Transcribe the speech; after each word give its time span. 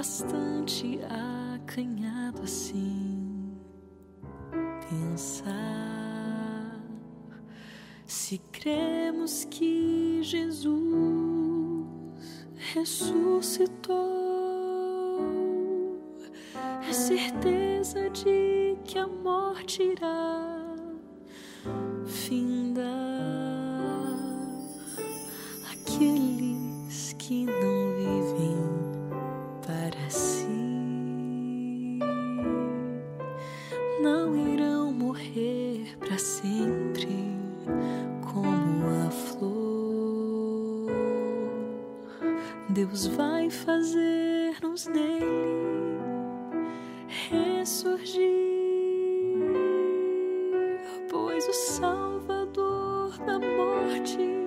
bastante 0.00 0.98
acanhado 1.58 2.40
assim 2.42 3.52
pensar 4.88 6.80
se 8.06 8.38
cremos 8.50 9.44
que 9.44 10.20
Jesus 10.22 11.84
ressuscitou. 12.72 13.98
É 16.88 16.92
certeza 16.94 18.08
de 18.08 18.78
que 18.86 18.98
a 18.98 19.06
morte 19.06 19.82
irá 19.82 20.64
findar 22.06 22.88
aqueles 25.70 27.12
que 27.18 27.44
não 27.44 27.79
Deus 42.80 43.08
vai 43.08 43.50
fazer-nos 43.50 44.86
nele 44.86 45.98
ressurgir, 47.28 48.24
pois 51.10 51.46
o 51.46 51.52
Salvador 51.52 53.18
da 53.18 53.38
morte. 53.38 54.39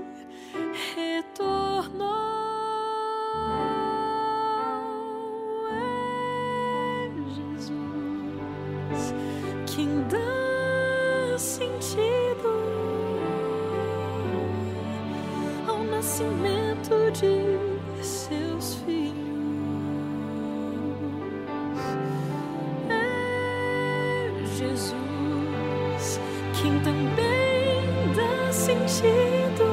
também 26.84 28.14
dá 28.16 28.52
sentido 28.52 29.64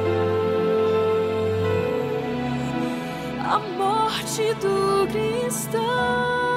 à 3.45 3.59
morte 3.77 4.55
do 4.55 5.07
cristão. 5.09 6.50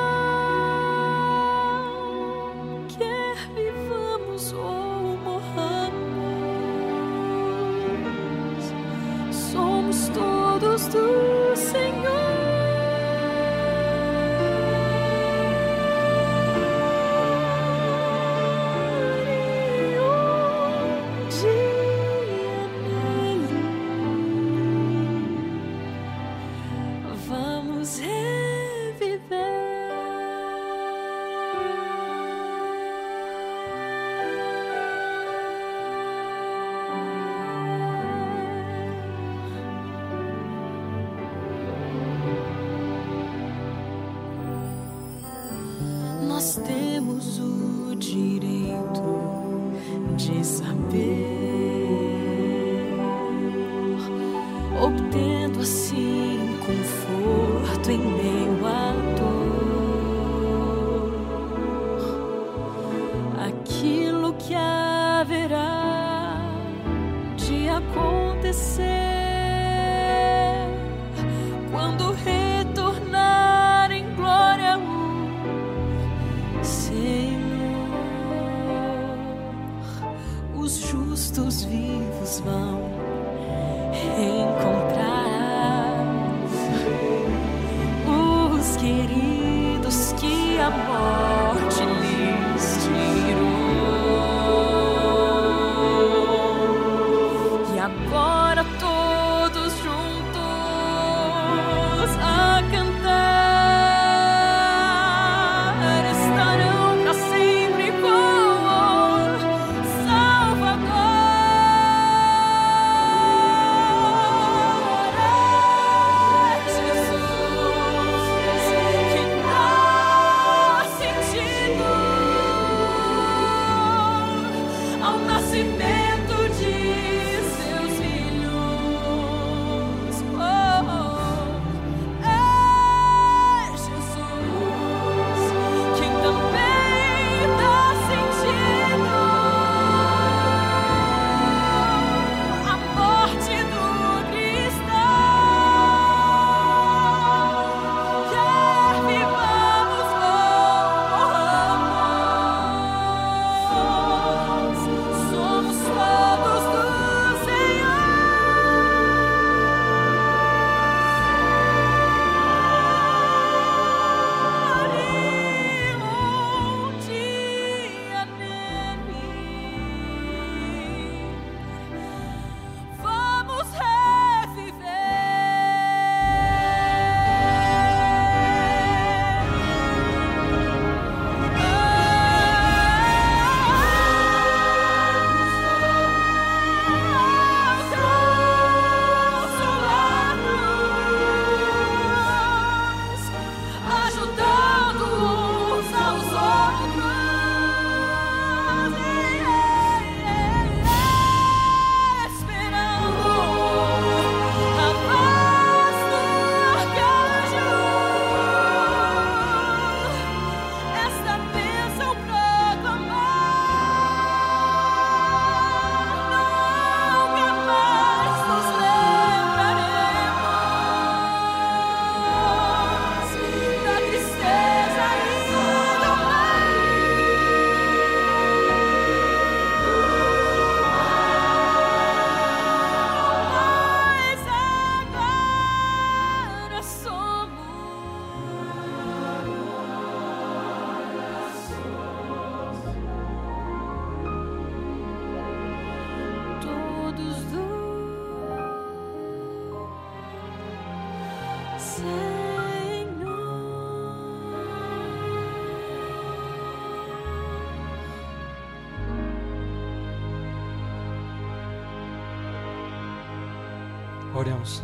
Oremos. 264.43 264.81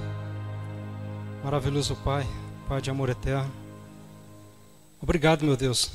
Maravilhoso 1.44 1.94
Pai, 1.98 2.26
Pai 2.66 2.82
de 2.82 2.90
amor 2.90 3.10
eterno. 3.10 3.54
Obrigado, 5.02 5.44
meu 5.44 5.58
Deus, 5.58 5.92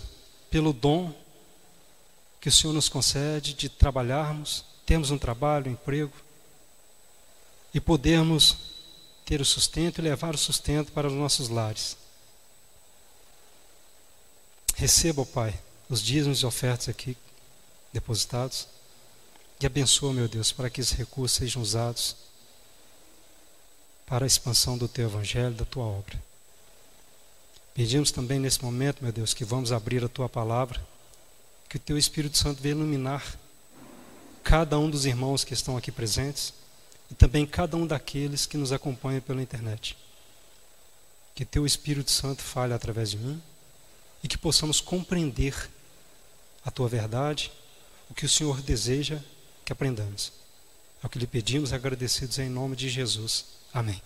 pelo 0.51 0.71
dom 0.71 1.15
que 2.43 2.51
o 2.51 2.53
Senhor 2.53 2.75
nos 2.75 2.91
concede 2.91 3.55
de 3.55 3.71
trabalharmos, 3.71 4.67
termos 4.85 5.11
um 5.11 5.17
trabalho, 5.17 5.71
um 5.71 5.73
emprego 5.73 6.13
e 7.73 7.81
podermos 7.81 8.55
ter 9.25 9.41
o 9.41 9.47
sustento 9.47 9.99
e 9.99 10.03
levar 10.03 10.35
o 10.35 10.39
sustento 10.39 10.93
para 10.93 11.09
os 11.09 11.15
nossos 11.15 11.49
lares. 11.49 11.97
Receba, 14.77 15.25
Pai, 15.25 15.59
os 15.89 16.03
dízimos 16.03 16.41
e 16.41 16.45
ofertas 16.45 16.91
aqui 16.91 17.17
depositados 17.95 18.69
e 19.59 19.65
abençoa, 19.65 20.13
meu 20.13 20.29
Deus, 20.29 20.53
para 20.53 20.69
que 20.69 20.83
esses 20.83 20.93
recursos 20.93 21.39
sejam 21.39 21.63
usados 21.63 22.24
para 24.07 24.25
a 24.25 24.27
expansão 24.27 24.77
do 24.77 24.89
teu 24.89 25.07
evangelho, 25.07 25.55
da 25.55 25.65
tua 25.65 25.85
obra. 25.85 26.23
Pedimos 27.75 28.11
também 28.11 28.39
nesse 28.39 28.63
momento, 28.63 29.03
meu 29.03 29.13
Deus, 29.13 29.35
que 29.35 29.45
vamos 29.45 29.73
abrir 29.73 30.05
a 30.05 30.09
tua 30.09 30.29
palavra, 30.29 30.81
que 31.69 31.77
o 31.77 31.81
teu 31.81 31.99
Espírito 31.99 32.39
Santo 32.39 32.63
venha 32.63 32.75
iluminar 32.75 33.37
cada 34.45 34.79
um 34.79 34.89
dos 34.89 35.07
irmãos 35.07 35.43
que 35.43 35.55
estão 35.55 35.77
aqui 35.77 35.91
presentes 35.91 36.53
e 37.11 37.15
também 37.15 37.47
cada 37.47 37.77
um 37.77 37.87
daqueles 37.87 38.47
que 38.47 38.57
nos 38.57 38.73
acompanham 38.73 39.21
pela 39.21 39.43
internet. 39.43 39.97
Que 41.35 41.45
teu 41.45 41.67
Espírito 41.67 42.11
Santo 42.11 42.43
fale 42.43 42.75
através 42.75 43.11
de 43.11 43.19
mim 43.19 43.43
e 44.23 44.29
que 44.29 44.39
possamos 44.39 44.81
compreender 44.81 45.69
a 46.65 46.71
tua 46.71 46.89
verdade, 46.89 47.51
o 48.09 48.15
que 48.15 48.25
o 48.25 48.29
Senhor 48.29 48.61
deseja 48.63 49.19
que 49.65 49.73
aprendamos. 49.73 50.33
É 51.03 51.07
o 51.07 51.11
que 51.11 51.19
lhe 51.19 51.27
pedimos, 51.27 51.73
agradecidos 51.73 52.39
em 52.39 52.49
nome 52.49 52.77
de 52.77 52.89
Jesus. 52.89 53.45
Amém. 53.75 54.01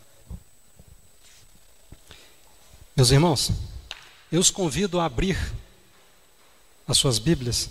Meus 2.96 3.10
irmãos, 3.10 3.52
eu 4.32 4.40
os 4.40 4.50
convido 4.50 4.98
a 4.98 5.04
abrir 5.04 5.36
as 6.86 6.96
suas 6.96 7.18
Bíblias 7.18 7.68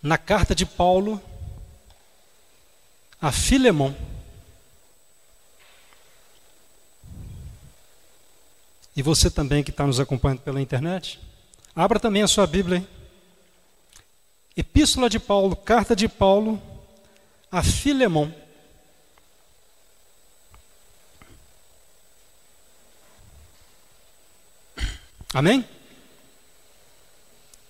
na 0.00 0.16
carta 0.16 0.54
de 0.54 0.64
Paulo 0.64 1.20
a 3.20 3.32
Filemão. 3.32 3.96
E 8.94 9.02
você 9.02 9.28
também 9.28 9.64
que 9.64 9.70
está 9.70 9.84
nos 9.84 9.98
acompanhando 9.98 10.42
pela 10.42 10.62
internet, 10.62 11.18
abra 11.74 11.98
também 11.98 12.22
a 12.22 12.28
sua 12.28 12.46
Bíblia. 12.46 12.78
Hein? 12.78 12.88
Epístola 14.56 15.10
de 15.10 15.18
Paulo, 15.18 15.56
carta 15.56 15.96
de 15.96 16.08
Paulo 16.08 16.62
a 17.50 17.64
Filemão. 17.64 18.41
Amém? 25.34 25.64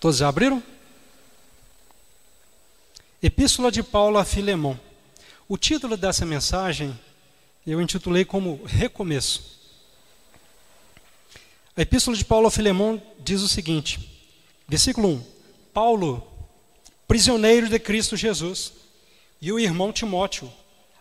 Todos 0.00 0.16
já 0.16 0.28
abriram? 0.28 0.60
Epístola 3.22 3.70
de 3.70 3.84
Paulo 3.84 4.18
a 4.18 4.24
Filemão. 4.24 4.78
O 5.48 5.56
título 5.56 5.96
dessa 5.96 6.26
mensagem 6.26 6.98
eu 7.64 7.80
intitulei 7.80 8.24
como 8.24 8.64
Recomeço. 8.64 9.60
A 11.76 11.82
Epístola 11.82 12.16
de 12.16 12.24
Paulo 12.24 12.48
a 12.48 12.50
Filemão 12.50 13.00
diz 13.20 13.42
o 13.42 13.48
seguinte: 13.48 14.10
versículo 14.66 15.08
1: 15.10 15.24
Paulo, 15.72 16.26
prisioneiro 17.06 17.68
de 17.68 17.78
Cristo 17.78 18.16
Jesus, 18.16 18.72
e 19.40 19.52
o 19.52 19.58
irmão 19.60 19.92
Timóteo, 19.92 20.52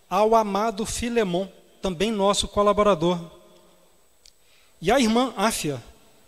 ao 0.08 0.36
amado 0.36 0.86
Filemão, 0.86 1.52
também 1.82 2.12
nosso 2.12 2.48
colaborador, 2.48 3.20
e 4.80 4.92
a 4.92 5.00
irmã 5.00 5.34
Áfia, 5.36 5.82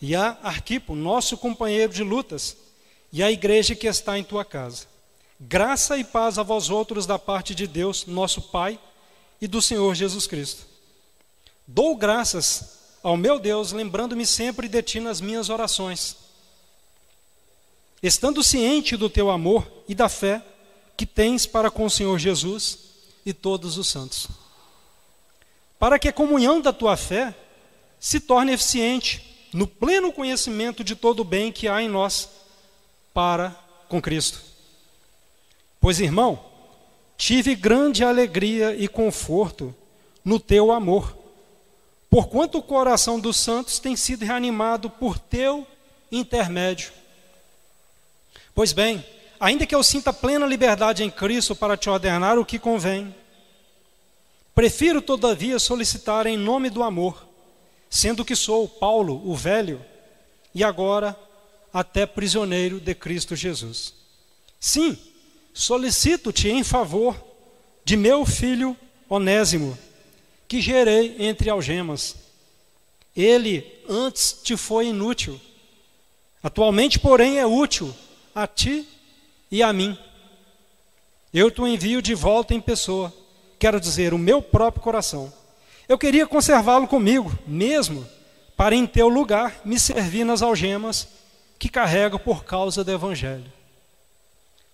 e 0.04 0.18
a 0.18 0.38
Arquipo, 0.44 0.96
nosso 0.96 1.38
companheiro 1.38 1.94
de 1.94 2.04
lutas, 2.04 2.58
e 3.10 3.24
a 3.24 3.32
igreja 3.32 3.74
que 3.74 3.88
está 3.88 4.20
em 4.20 4.24
tua 4.24 4.44
casa. 4.44 4.86
Graça 5.40 5.98
e 5.98 6.04
paz 6.04 6.38
a 6.38 6.44
vós 6.44 6.70
outros 6.70 7.06
da 7.06 7.18
parte 7.18 7.56
de 7.56 7.66
Deus, 7.66 8.06
nosso 8.06 8.42
Pai, 8.42 8.78
e 9.40 9.48
do 9.48 9.62
Senhor 9.62 9.96
Jesus 9.96 10.28
Cristo. 10.28 10.66
Dou 11.66 11.96
graças 11.96 12.80
ao 13.02 13.16
meu 13.16 13.40
Deus, 13.40 13.72
lembrando-me 13.72 14.26
sempre 14.26 14.68
de 14.68 14.82
ti 14.84 15.00
nas 15.00 15.22
minhas 15.22 15.48
orações, 15.48 16.18
estando 18.02 18.44
ciente 18.44 18.98
do 18.98 19.10
teu 19.10 19.32
amor 19.32 19.66
e 19.88 19.96
da 19.96 20.10
fé 20.10 20.46
que 20.98 21.06
tens 21.06 21.46
para 21.46 21.72
com 21.72 21.86
o 21.86 21.90
Senhor 21.90 22.20
Jesus 22.20 22.80
e 23.26 23.32
todos 23.32 23.78
os 23.78 23.88
santos. 23.88 24.28
Para 25.80 25.98
que 25.98 26.10
a 26.10 26.14
comunhão 26.14 26.60
da 26.60 26.74
tua 26.74 26.98
fé 26.98 27.34
se 28.02 28.20
torne 28.20 28.52
eficiente 28.52 29.33
no 29.54 29.68
pleno 29.68 30.12
conhecimento 30.12 30.84
de 30.84 30.96
todo 30.96 31.20
o 31.20 31.26
bem 31.26 31.52
que 31.52 31.68
há 31.68 31.82
em 31.82 31.88
nós 31.88 32.28
para 33.14 33.56
com 33.88 34.02
Cristo. 34.02 34.42
Pois, 35.80 36.00
irmão, 36.00 36.44
tive 37.16 37.56
grande 37.56 38.04
alegria 38.04 38.76
e 38.76 38.88
conforto 38.88 39.74
no 40.26 40.40
teu 40.40 40.72
amor, 40.72 41.16
porquanto 42.10 42.58
o 42.58 42.64
coração 42.64 43.20
dos 43.20 43.38
santos 43.38 43.80
tem 43.80 43.96
sido 43.96 44.26
reanimado 44.26 44.90
por 44.90 45.20
teu 45.20 45.68
intermédio. 46.12 46.92
Pois 48.56 48.72
bem, 48.72 49.06
ainda 49.40 49.66
que 49.66 49.76
eu 49.76 49.84
sinta 49.84 50.14
plena 50.14 50.46
liberdade 50.46 51.04
em 51.04 51.12
Cristo 51.12 51.56
para 51.56 51.78
te 51.78 51.90
ordenar 51.90 52.40
o 52.40 52.46
que 52.46 52.58
convém, 52.58 53.14
prefiro 54.56 55.02
todavia 55.02 55.60
solicitar 55.60 56.26
em 56.26 56.38
nome 56.38 56.70
do 56.70 56.82
amor 56.82 57.33
sendo 57.94 58.26
que 58.26 58.36
sou 58.36 58.68
Paulo, 58.68 59.22
o 59.24 59.36
velho, 59.36 59.80
e 60.52 60.64
agora 60.64 61.16
até 61.72 62.08
prisioneiro 62.08 62.80
de 62.80 62.96
Cristo 62.96 63.36
Jesus. 63.36 63.94
Sim, 64.60 64.98
solicito-te 65.54 66.50
em 66.50 66.64
favor 66.64 67.16
de 67.86 67.96
meu 67.96 68.26
filho 68.26 68.76
Onésimo, 69.08 69.78
que 70.48 70.60
gerei 70.60 71.18
entre 71.20 71.52
algemas. 71.52 72.16
Ele 73.16 73.64
antes 73.88 74.40
te 74.44 74.58
foi 74.58 74.88
inútil, 74.88 75.40
atualmente, 76.42 76.98
porém, 76.98 77.38
é 77.38 77.46
útil 77.46 77.94
a 78.34 78.48
ti 78.48 78.90
e 79.52 79.62
a 79.62 79.72
mim. 79.72 79.96
Eu 81.32 81.52
te 81.52 81.62
envio 81.62 82.02
de 82.02 82.16
volta 82.16 82.56
em 82.56 82.60
pessoa, 82.60 83.14
quero 83.60 83.80
dizer, 83.80 84.16
o 84.16 84.18
meu 84.18 84.42
próprio 84.42 84.82
coração 84.82 85.32
eu 85.88 85.98
queria 85.98 86.26
conservá-lo 86.26 86.88
comigo, 86.88 87.38
mesmo 87.46 88.08
para 88.56 88.76
em 88.76 88.86
teu 88.86 89.08
lugar 89.10 89.62
me 89.66 89.80
servir 89.80 90.24
nas 90.24 90.42
algemas 90.42 91.08
que 91.60 91.70
carrego 91.70 92.20
por 92.20 92.44
causa 92.44 92.84
do 92.84 92.92
Evangelho. 92.92 93.52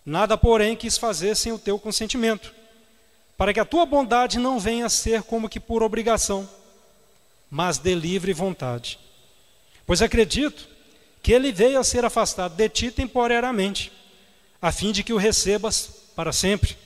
Nada, 0.06 0.38
porém, 0.38 0.76
quis 0.76 0.98
fazer 0.98 1.36
sem 1.36 1.52
o 1.52 1.60
teu 1.60 1.78
consentimento, 1.78 2.54
para 3.38 3.54
que 3.54 3.60
a 3.60 3.66
tua 3.66 3.86
bondade 3.86 4.40
não 4.40 4.60
venha 4.60 4.86
a 4.86 4.90
ser 4.90 5.24
como 5.24 5.50
que 5.50 5.60
por 5.60 5.84
obrigação, 5.84 6.50
mas 7.50 7.78
de 7.78 7.94
livre 7.96 8.34
vontade. 8.34 9.00
Pois 9.86 10.02
acredito 10.02 10.68
que 11.22 11.32
ele 11.32 11.52
veio 11.52 11.80
a 11.80 11.84
ser 11.84 12.06
afastado 12.06 12.56
de 12.56 12.70
ti 12.70 12.92
temporariamente, 12.92 13.92
a 14.62 14.72
fim 14.72 14.92
de 14.92 15.04
que 15.04 15.14
o 15.14 15.18
recebas 15.18 15.90
para 16.16 16.32
sempre, 16.32 16.78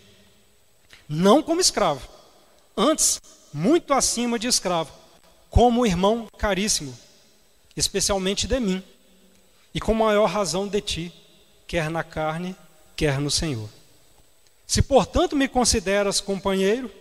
não 1.08 1.42
como 1.42 1.62
escravo, 1.62 2.08
antes 2.78 3.20
muito 3.54 3.94
acima 3.94 4.40
de 4.40 4.48
escravo, 4.48 4.92
como 5.50 5.86
irmão 5.86 6.28
caríssimo, 6.38 6.98
especialmente 7.76 8.48
de 8.48 8.60
mim, 8.60 8.84
e 9.74 9.80
com 9.80 9.94
maior 9.94 10.26
razão 10.26 10.68
de 10.68 10.82
ti, 10.82 11.14
quer 11.68 11.90
na 11.90 12.04
carne, 12.04 12.56
quer 12.96 13.20
no 13.20 13.30
Senhor. 13.30 13.70
Se 14.66 14.82
portanto 14.82 15.36
me 15.36 15.48
consideras 15.48 16.20
companheiro, 16.20 16.92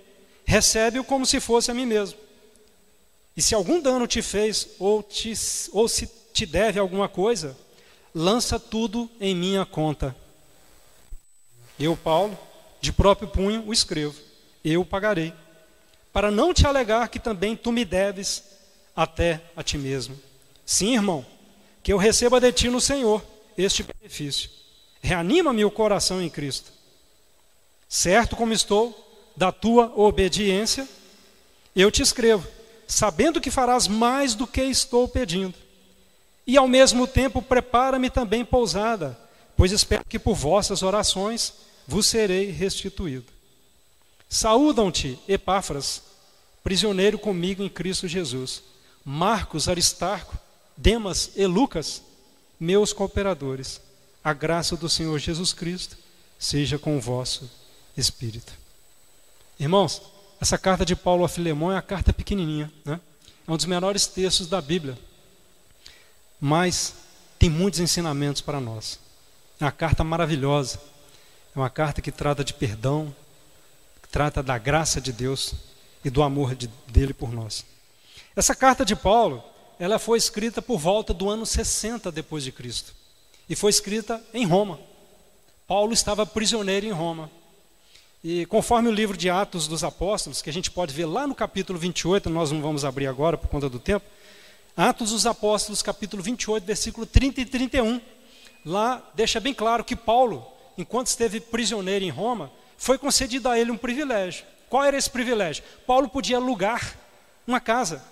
recebe-o 0.45 1.05
como 1.05 1.25
se 1.25 1.41
fosse 1.41 1.71
a 1.71 1.75
mim 1.75 1.87
mesmo. 1.87 2.19
E 3.37 3.41
se 3.41 3.55
algum 3.55 3.81
dano 3.81 4.07
te 4.07 4.21
fez 4.21 4.69
ou, 4.79 5.03
te, 5.03 5.33
ou 5.73 5.89
se 5.89 6.07
te 6.35 6.45
deve 6.45 6.79
alguma 6.79 7.09
coisa, 7.09 7.57
lança 8.15 8.59
tudo 8.59 9.11
em 9.19 9.35
minha 9.35 9.65
conta. 9.65 10.15
Eu, 11.79 11.97
Paulo, 11.97 12.39
de 12.81 12.93
próprio 12.93 13.29
punho 13.29 13.67
o 13.67 13.73
escrevo, 13.73 14.21
eu 14.63 14.85
pagarei 14.85 15.33
para 16.13 16.31
não 16.31 16.53
te 16.53 16.67
alegar 16.67 17.09
que 17.09 17.19
também 17.19 17.57
tu 17.57 17.73
me 17.73 17.85
deves 17.85 18.45
até 18.95 19.41
a 19.57 19.63
ti 19.63 19.79
mesmo. 19.79 20.19
Sim, 20.65 20.95
irmão, 20.95 21.25
que 21.83 21.93
eu 21.93 21.97
receba 21.97 22.41
de 22.41 22.53
ti 22.53 22.69
no 22.69 22.81
Senhor 22.81 23.25
este 23.57 23.83
benefício. 23.83 24.51
Reanima-me 25.01 25.65
o 25.65 25.71
coração 25.71 26.23
em 26.23 26.29
Cristo. 26.29 26.71
Certo 27.89 28.37
como 28.37 28.53
estou 28.53 28.99
da 29.37 29.51
tua 29.51 29.93
obediência, 29.97 30.87
eu 31.75 31.91
te 31.91 32.03
escrevo, 32.03 32.47
sabendo 32.87 33.41
que 33.41 33.51
farás 33.51 33.89
mais 33.89 34.35
do 34.35 34.47
que 34.47 34.63
estou 34.63 35.09
pedindo. 35.09 35.55
E 36.47 36.57
ao 36.57 36.69
mesmo 36.69 37.07
tempo 37.07 37.41
prepara-me 37.41 38.11
também 38.11 38.45
pousada, 38.45 39.19
pois 39.57 39.73
espero 39.73 40.05
que 40.07 40.19
por 40.19 40.35
vossas 40.35 40.83
orações 40.83 41.55
vos 41.87 42.07
serei 42.07 42.51
restituído. 42.51 43.32
Saúdam-te, 44.33 45.19
Epáfras, 45.29 46.01
prisioneiro 46.65 47.19
comigo 47.19 47.63
em 47.63 47.69
Cristo 47.69 48.09
Jesus. 48.09 48.63
Marcos, 49.05 49.69
Aristarco, 49.69 50.39
Demas 50.75 51.33
e 51.37 51.45
Lucas, 51.45 52.03
meus 52.59 52.95
cooperadores. 52.95 53.79
A 54.25 54.33
graça 54.33 54.75
do 54.75 54.89
Senhor 54.89 55.19
Jesus 55.19 55.53
Cristo 55.53 55.99
seja 56.39 56.79
com 56.79 56.97
o 56.97 57.01
vosso 57.01 57.51
espírito. 57.95 58.55
Irmãos, 59.61 60.01
essa 60.41 60.57
carta 60.57 60.87
de 60.87 60.97
Paulo 60.97 61.27
a 61.27 61.29
Filemão 61.29 61.71
é 61.71 61.75
uma 61.75 61.83
carta 61.83 62.11
pequenininha, 62.11 62.73
né? 62.87 62.99
É 63.47 63.53
um 63.53 63.57
dos 63.59 63.67
menores 63.67 64.07
textos 64.07 64.47
da 64.47 64.63
Bíblia. 64.63 64.99
Mas 66.41 66.95
tem 67.39 67.51
muitos 67.51 67.81
ensinamentos 67.81 68.41
para 68.41 68.59
nós. 68.59 68.99
É 69.61 69.65
uma 69.67 69.73
carta 69.73 70.03
maravilhosa. 70.03 70.81
É 71.55 71.59
uma 71.59 71.69
carta 71.69 72.01
que 72.01 72.11
trata 72.11 72.43
de 72.43 72.55
perdão, 72.55 73.15
trata 74.13 74.43
da 74.43 74.59
graça 74.59 75.01
de 75.01 75.11
Deus 75.11 75.55
e 76.05 76.11
do 76.11 76.23
amor 76.23 76.55
de, 76.55 76.69
dele 76.87 77.15
por 77.15 77.33
nós. 77.33 77.65
Essa 78.37 78.55
carta 78.55 78.85
de 78.85 78.95
Paulo, 78.95 79.43
ela 79.79 79.99
foi 79.99 80.19
escrita 80.19 80.61
por 80.61 80.79
volta 80.79 81.15
do 81.15 81.31
ano 81.31 81.47
60 81.47 82.13
depois 82.13 82.45
de 82.45 82.53
Cristo. 82.53 82.95
E 83.49 83.57
foi 83.57 83.71
escrita 83.71 84.23
em 84.35 84.45
Roma. 84.45 84.79
Paulo 85.67 85.95
estava 85.95 86.27
prisioneiro 86.27 86.85
em 86.85 86.93
Roma. 86.93 87.31
E 88.23 88.45
conforme 88.47 88.89
o 88.89 88.93
livro 88.93 89.17
de 89.17 89.31
Atos 89.31 89.67
dos 89.67 89.83
Apóstolos, 89.83 90.43
que 90.43 90.51
a 90.51 90.53
gente 90.53 90.71
pode 90.71 90.95
ver 90.95 91.07
lá 91.07 91.27
no 91.27 91.35
capítulo 91.35 91.79
28, 91.79 92.29
nós 92.29 92.53
não 92.53 92.61
vamos 92.61 92.85
abrir 92.85 93.07
agora 93.07 93.39
por 93.39 93.49
conta 93.49 93.69
do 93.69 93.79
tempo. 93.79 94.05
Atos 94.77 95.11
dos 95.11 95.27
Apóstolos, 95.27 95.83
capítulo 95.83 96.23
28, 96.23 96.65
versículo 96.65 97.07
30 97.07 97.41
e 97.41 97.45
31. 97.47 98.01
Lá 98.65 99.03
deixa 99.15 99.41
bem 99.41 99.55
claro 99.55 99.83
que 99.83 99.97
Paulo, 99.97 100.47
enquanto 100.77 101.07
esteve 101.07 101.41
prisioneiro 101.41 102.05
em 102.05 102.11
Roma, 102.11 102.51
foi 102.83 102.99
concedido 102.99 103.49
a 103.49 103.57
ele 103.57 103.71
um 103.71 103.77
privilégio. 103.77 104.45
Qual 104.69 104.83
era 104.83 104.97
esse 104.97 105.09
privilégio? 105.09 105.63
Paulo 105.87 106.09
podia 106.09 106.37
alugar 106.37 106.99
uma 107.47 107.61
casa 107.61 108.03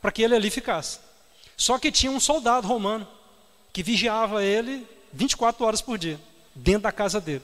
para 0.00 0.12
que 0.12 0.22
ele 0.22 0.36
ali 0.36 0.48
ficasse. 0.50 1.00
Só 1.56 1.80
que 1.80 1.90
tinha 1.90 2.12
um 2.12 2.20
soldado 2.20 2.64
romano 2.64 3.08
que 3.72 3.82
vigiava 3.82 4.44
ele 4.44 4.86
24 5.12 5.64
horas 5.66 5.82
por 5.82 5.98
dia, 5.98 6.16
dentro 6.54 6.82
da 6.82 6.92
casa 6.92 7.20
dele. 7.20 7.42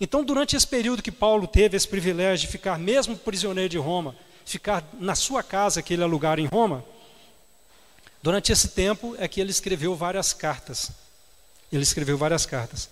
Então, 0.00 0.22
durante 0.22 0.54
esse 0.54 0.68
período 0.68 1.02
que 1.02 1.10
Paulo 1.10 1.48
teve 1.48 1.76
esse 1.76 1.88
privilégio 1.88 2.46
de 2.46 2.52
ficar, 2.52 2.78
mesmo 2.78 3.16
prisioneiro 3.16 3.68
de 3.68 3.78
Roma, 3.78 4.14
ficar 4.44 4.84
na 5.00 5.16
sua 5.16 5.42
casa 5.42 5.82
que 5.82 5.94
ele 5.94 6.04
alugara 6.04 6.40
em 6.40 6.46
Roma, 6.46 6.84
durante 8.22 8.52
esse 8.52 8.68
tempo 8.68 9.16
é 9.18 9.26
que 9.26 9.40
ele 9.40 9.50
escreveu 9.50 9.96
várias 9.96 10.32
cartas. 10.32 10.92
Ele 11.72 11.82
escreveu 11.82 12.16
várias 12.16 12.46
cartas. 12.46 12.88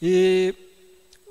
E 0.00 0.54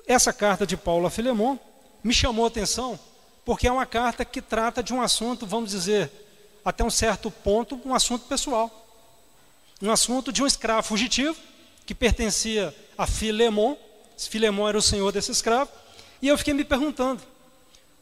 essa 0.08 0.32
carta 0.32 0.66
de 0.66 0.78
Paulo 0.78 1.06
a 1.06 1.10
Filemon 1.10 1.58
me 2.04 2.14
chamou 2.14 2.46
a 2.46 2.48
atenção, 2.48 2.98
porque 3.44 3.68
é 3.68 3.72
uma 3.72 3.86
carta 3.86 4.24
que 4.24 4.42
trata 4.42 4.82
de 4.82 4.94
um 4.94 5.02
assunto, 5.02 5.46
vamos 5.46 5.72
dizer, 5.72 6.10
até 6.64 6.84
um 6.84 6.90
certo 6.90 7.30
ponto, 7.30 7.80
um 7.86 7.94
assunto 7.94 8.26
pessoal. 8.26 8.86
Um 9.82 9.92
assunto 9.92 10.32
de 10.32 10.42
um 10.42 10.48
escravo 10.48 10.88
fugitivo, 10.88 11.36
que 11.86 11.94
pertencia 11.94 12.74
a 12.98 13.06
Filemon. 13.06 13.76
Filemon 14.18 14.68
era 14.68 14.78
o 14.78 14.82
senhor 14.82 15.12
desse 15.12 15.32
escravo. 15.32 15.70
E 16.22 16.28
eu 16.28 16.38
fiquei 16.38 16.54
me 16.54 16.64
perguntando, 16.64 17.22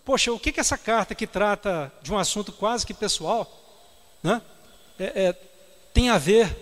poxa, 0.05 0.31
o 0.31 0.39
que, 0.39 0.51
que 0.51 0.59
essa 0.59 0.77
carta 0.77 1.13
que 1.13 1.27
trata 1.27 1.91
de 2.01 2.13
um 2.13 2.17
assunto 2.17 2.51
quase 2.51 2.85
que 2.85 2.93
pessoal, 2.93 3.51
né, 4.23 4.41
é, 4.97 5.25
é, 5.25 5.33
tem 5.93 6.09
a 6.09 6.17
ver 6.17 6.55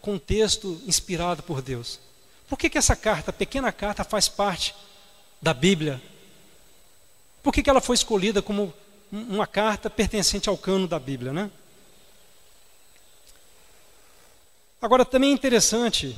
com 0.00 0.14
um 0.14 0.18
texto 0.18 0.80
inspirado 0.86 1.42
por 1.42 1.60
Deus? 1.60 2.00
Por 2.54 2.58
que, 2.58 2.70
que 2.70 2.78
essa 2.78 2.94
carta, 2.94 3.32
pequena 3.32 3.72
carta, 3.72 4.04
faz 4.04 4.28
parte 4.28 4.76
da 5.42 5.52
Bíblia? 5.52 6.00
Por 7.42 7.52
que, 7.52 7.64
que 7.64 7.68
ela 7.68 7.80
foi 7.80 7.96
escolhida 7.96 8.40
como 8.40 8.72
uma 9.10 9.44
carta 9.44 9.90
pertencente 9.90 10.48
ao 10.48 10.56
cano 10.56 10.86
da 10.86 11.00
Bíblia, 11.00 11.32
né? 11.32 11.50
Agora, 14.80 15.04
também 15.04 15.30
é 15.30 15.32
interessante 15.32 16.16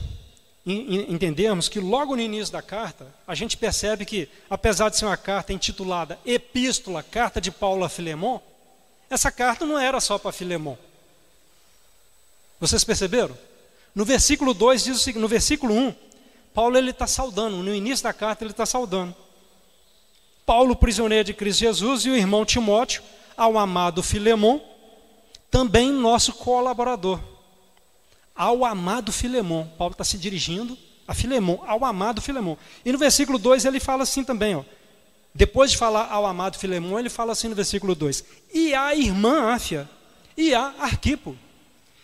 entendermos 0.66 1.70
que 1.70 1.80
logo 1.80 2.14
no 2.14 2.20
início 2.20 2.52
da 2.52 2.60
carta, 2.60 3.06
a 3.26 3.34
gente 3.34 3.56
percebe 3.56 4.04
que, 4.04 4.28
apesar 4.50 4.90
de 4.90 4.98
ser 4.98 5.06
uma 5.06 5.16
carta 5.16 5.54
intitulada 5.54 6.18
Epístola, 6.26 7.02
Carta 7.02 7.40
de 7.40 7.50
Paulo 7.50 7.82
a 7.82 7.88
Filemon, 7.88 8.40
essa 9.08 9.32
carta 9.32 9.64
não 9.64 9.78
era 9.78 10.00
só 10.00 10.18
para 10.18 10.32
Filemon. 10.32 10.76
Vocês 12.60 12.84
perceberam? 12.84 13.34
No 13.94 14.04
versículo 14.04 14.52
2 14.52 14.84
diz 14.84 15.06
no 15.14 15.26
versículo 15.26 15.72
1, 15.74 16.05
Paulo 16.56 16.78
ele 16.78 16.90
está 16.90 17.06
saudando, 17.06 17.58
no 17.58 17.74
início 17.74 18.02
da 18.02 18.14
carta 18.14 18.42
ele 18.42 18.50
está 18.50 18.64
saudando. 18.64 19.14
Paulo, 20.46 20.74
prisioneiro 20.74 21.24
de 21.24 21.34
Cristo 21.34 21.60
Jesus, 21.60 22.06
e 22.06 22.10
o 22.10 22.16
irmão 22.16 22.46
Timóteo, 22.46 23.02
ao 23.36 23.58
amado 23.58 24.02
Filemon, 24.02 24.58
também 25.50 25.92
nosso 25.92 26.32
colaborador 26.32 27.20
ao 28.34 28.64
amado 28.64 29.12
Filemon. 29.12 29.66
Paulo 29.76 29.92
está 29.92 30.02
se 30.02 30.16
dirigindo 30.16 30.78
a 31.06 31.12
Filemon, 31.12 31.58
ao 31.66 31.84
amado 31.84 32.22
Filemon. 32.22 32.56
E 32.84 32.90
no 32.90 32.96
versículo 32.96 33.38
2 33.38 33.66
ele 33.66 33.78
fala 33.78 34.04
assim 34.04 34.24
também, 34.24 34.54
ó. 34.54 34.64
Depois 35.34 35.70
de 35.70 35.76
falar 35.76 36.10
ao 36.10 36.24
amado 36.24 36.58
Filemon, 36.58 36.98
ele 36.98 37.10
fala 37.10 37.32
assim 37.32 37.48
no 37.48 37.54
versículo 37.54 37.94
2: 37.94 38.24
E 38.54 38.74
a 38.74 38.94
irmã 38.94 39.52
Áfia, 39.52 39.86
e 40.34 40.54
a 40.54 40.74
Arquipo, 40.78 41.36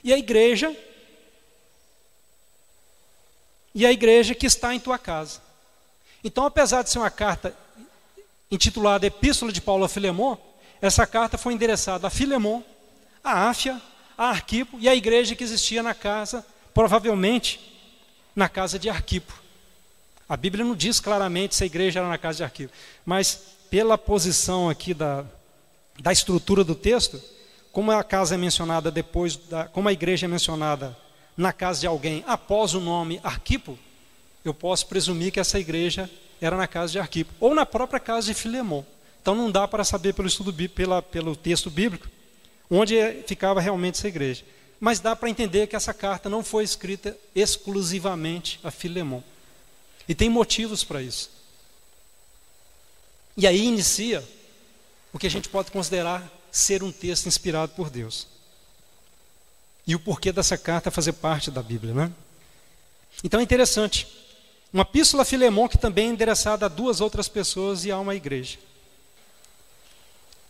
e 0.04 0.12
a 0.12 0.18
igreja, 0.18 0.76
e 3.74 3.86
a 3.86 3.92
igreja 3.92 4.34
que 4.34 4.46
está 4.46 4.74
em 4.74 4.80
tua 4.80 4.98
casa. 4.98 5.40
Então, 6.22 6.44
apesar 6.44 6.82
de 6.82 6.90
ser 6.90 6.98
uma 6.98 7.10
carta 7.10 7.54
intitulada 8.50 9.06
Epístola 9.06 9.52
de 9.52 9.60
Paulo 9.60 9.84
a 9.84 9.88
Filemon, 9.88 10.36
essa 10.80 11.06
carta 11.06 11.38
foi 11.38 11.54
endereçada 11.54 12.06
a 12.06 12.10
Filemon, 12.10 12.62
a 13.22 13.48
Áfia 13.48 13.80
a 14.16 14.28
Arquipo 14.28 14.78
e 14.78 14.88
a 14.88 14.94
igreja 14.94 15.34
que 15.34 15.44
existia 15.44 15.82
na 15.82 15.94
casa, 15.94 16.44
provavelmente 16.72 17.60
na 18.34 18.48
casa 18.48 18.78
de 18.78 18.88
Arquipo. 18.88 19.40
A 20.28 20.36
Bíblia 20.36 20.64
não 20.64 20.74
diz 20.74 21.00
claramente 21.00 21.54
se 21.54 21.64
a 21.64 21.66
igreja 21.66 22.00
era 22.00 22.08
na 22.08 22.18
casa 22.18 22.38
de 22.38 22.44
Arquipo, 22.44 22.72
mas 23.04 23.40
pela 23.70 23.98
posição 23.98 24.68
aqui 24.68 24.94
da, 24.94 25.24
da 26.00 26.12
estrutura 26.12 26.62
do 26.62 26.74
texto, 26.74 27.20
como 27.72 27.90
a 27.90 28.04
casa 28.04 28.34
é 28.34 28.38
mencionada 28.38 28.90
depois, 28.90 29.36
da, 29.36 29.64
como 29.64 29.88
a 29.88 29.92
igreja 29.92 30.26
é 30.26 30.28
mencionada 30.28 30.96
na 31.36 31.52
casa 31.52 31.80
de 31.80 31.86
alguém 31.86 32.22
após 32.26 32.74
o 32.74 32.80
nome 32.80 33.20
Arquipo, 33.22 33.78
eu 34.44 34.52
posso 34.52 34.86
presumir 34.86 35.32
que 35.32 35.40
essa 35.40 35.58
igreja 35.58 36.10
era 36.40 36.56
na 36.56 36.66
casa 36.66 36.92
de 36.92 36.98
Arquipo, 36.98 37.32
ou 37.38 37.54
na 37.54 37.64
própria 37.64 38.00
casa 38.00 38.26
de 38.26 38.34
Filemon. 38.34 38.82
Então 39.20 39.34
não 39.34 39.50
dá 39.50 39.68
para 39.68 39.84
saber 39.84 40.14
pelo 40.14 40.26
estudo 40.26 40.52
pela, 40.70 41.00
pelo 41.00 41.36
texto 41.36 41.70
bíblico 41.70 42.08
onde 42.74 42.94
ficava 43.26 43.60
realmente 43.60 43.98
essa 43.98 44.08
igreja. 44.08 44.44
Mas 44.80 44.98
dá 44.98 45.14
para 45.14 45.28
entender 45.28 45.66
que 45.66 45.76
essa 45.76 45.92
carta 45.92 46.28
não 46.28 46.42
foi 46.42 46.64
escrita 46.64 47.16
exclusivamente 47.34 48.58
a 48.64 48.70
Filemon. 48.70 49.20
E 50.08 50.14
tem 50.14 50.28
motivos 50.28 50.82
para 50.82 51.02
isso. 51.02 51.30
E 53.36 53.46
aí 53.46 53.64
inicia 53.64 54.26
o 55.12 55.18
que 55.18 55.26
a 55.26 55.30
gente 55.30 55.48
pode 55.48 55.70
considerar 55.70 56.28
ser 56.50 56.82
um 56.82 56.90
texto 56.90 57.26
inspirado 57.26 57.72
por 57.74 57.90
Deus. 57.90 58.26
E 59.86 59.94
o 59.94 60.00
porquê 60.00 60.32
dessa 60.32 60.56
carta 60.56 60.90
fazer 60.90 61.12
parte 61.14 61.50
da 61.50 61.62
Bíblia, 61.62 61.92
né? 61.92 62.12
Então 63.22 63.40
é 63.40 63.42
interessante. 63.42 64.06
Uma 64.72 64.82
epístola 64.82 65.22
a 65.22 65.26
Filemon 65.26 65.68
que 65.68 65.76
também 65.76 66.08
é 66.08 66.10
endereçada 66.10 66.66
a 66.66 66.68
duas 66.68 67.00
outras 67.00 67.28
pessoas 67.28 67.84
e 67.84 67.90
a 67.90 67.98
uma 67.98 68.14
igreja. 68.14 68.58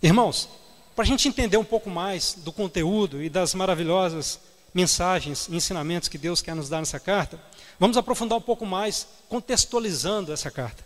Irmãos, 0.03 0.49
para 0.95 1.05
a 1.05 1.07
gente 1.07 1.27
entender 1.27 1.57
um 1.57 1.65
pouco 1.65 1.89
mais 1.89 2.35
do 2.35 2.53
conteúdo 2.53 3.23
e 3.23 3.29
das 3.29 3.55
maravilhosas 3.55 4.39
mensagens 4.75 5.49
e 5.49 5.57
ensinamentos 5.57 6.09
que 6.09 6.19
Deus 6.19 6.41
quer 6.41 6.55
nos 6.55 6.69
dar 6.69 6.79
nessa 6.79 7.01
carta, 7.01 7.41
vamos 7.79 7.97
aprofundar 7.97 8.39
um 8.39 8.43
pouco 8.43 8.65
mais 8.65 9.07
contextualizando 9.29 10.33
essa 10.33 10.51
carta. 10.51 10.85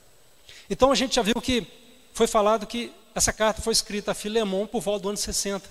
Então 0.68 0.90
a 0.90 0.94
gente 0.94 1.16
já 1.16 1.22
viu 1.22 1.40
que 1.40 1.66
foi 2.12 2.26
falado 2.26 2.66
que 2.66 2.92
essa 3.14 3.32
carta 3.32 3.62
foi 3.62 3.72
escrita 3.72 4.12
a 4.12 4.14
Filemon 4.14 4.66
por 4.66 4.80
volta 4.80 5.02
do 5.04 5.08
ano 5.08 5.18
60, 5.18 5.68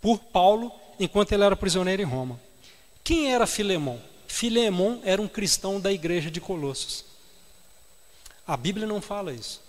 por 0.00 0.18
Paulo, 0.18 0.72
enquanto 0.98 1.32
ele 1.32 1.44
era 1.44 1.56
prisioneiro 1.56 2.02
em 2.02 2.04
Roma. 2.04 2.40
Quem 3.02 3.32
era 3.32 3.46
Filemon? 3.46 3.98
Filemon 4.26 5.00
era 5.04 5.20
um 5.20 5.28
cristão 5.28 5.80
da 5.80 5.92
igreja 5.92 6.30
de 6.30 6.40
Colossos. 6.40 7.04
A 8.46 8.56
Bíblia 8.56 8.86
não 8.86 9.00
fala 9.00 9.32
isso. 9.32 9.60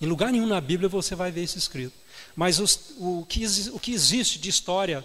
Em 0.00 0.06
lugar 0.06 0.32
nenhum 0.32 0.46
na 0.46 0.60
Bíblia 0.60 0.88
você 0.88 1.14
vai 1.14 1.30
ver 1.30 1.42
isso 1.42 1.58
escrito. 1.58 1.92
Mas 2.34 2.58
os, 2.58 2.94
o, 2.98 3.26
que, 3.28 3.44
o 3.72 3.78
que 3.78 3.92
existe 3.92 4.38
de 4.38 4.48
história 4.48 5.04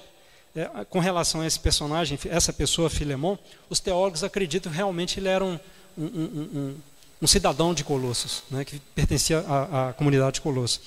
é, 0.55 0.69
com 0.89 0.99
relação 0.99 1.41
a 1.41 1.47
esse 1.47 1.59
personagem, 1.59 2.17
essa 2.29 2.53
pessoa, 2.53 2.89
Filemon, 2.89 3.37
os 3.69 3.79
teólogos 3.79 4.23
acreditam 4.23 4.71
que 4.71 4.77
realmente 4.77 5.19
ele 5.19 5.27
era 5.27 5.43
um, 5.43 5.59
um, 5.97 6.05
um, 6.05 6.77
um 7.21 7.27
cidadão 7.27 7.73
de 7.73 7.83
Colossos, 7.83 8.43
né, 8.49 8.63
que 8.63 8.79
pertencia 8.93 9.39
à, 9.39 9.89
à, 9.89 9.93
comunidade 9.93 10.35
de 10.35 10.41
Colossos. 10.41 10.79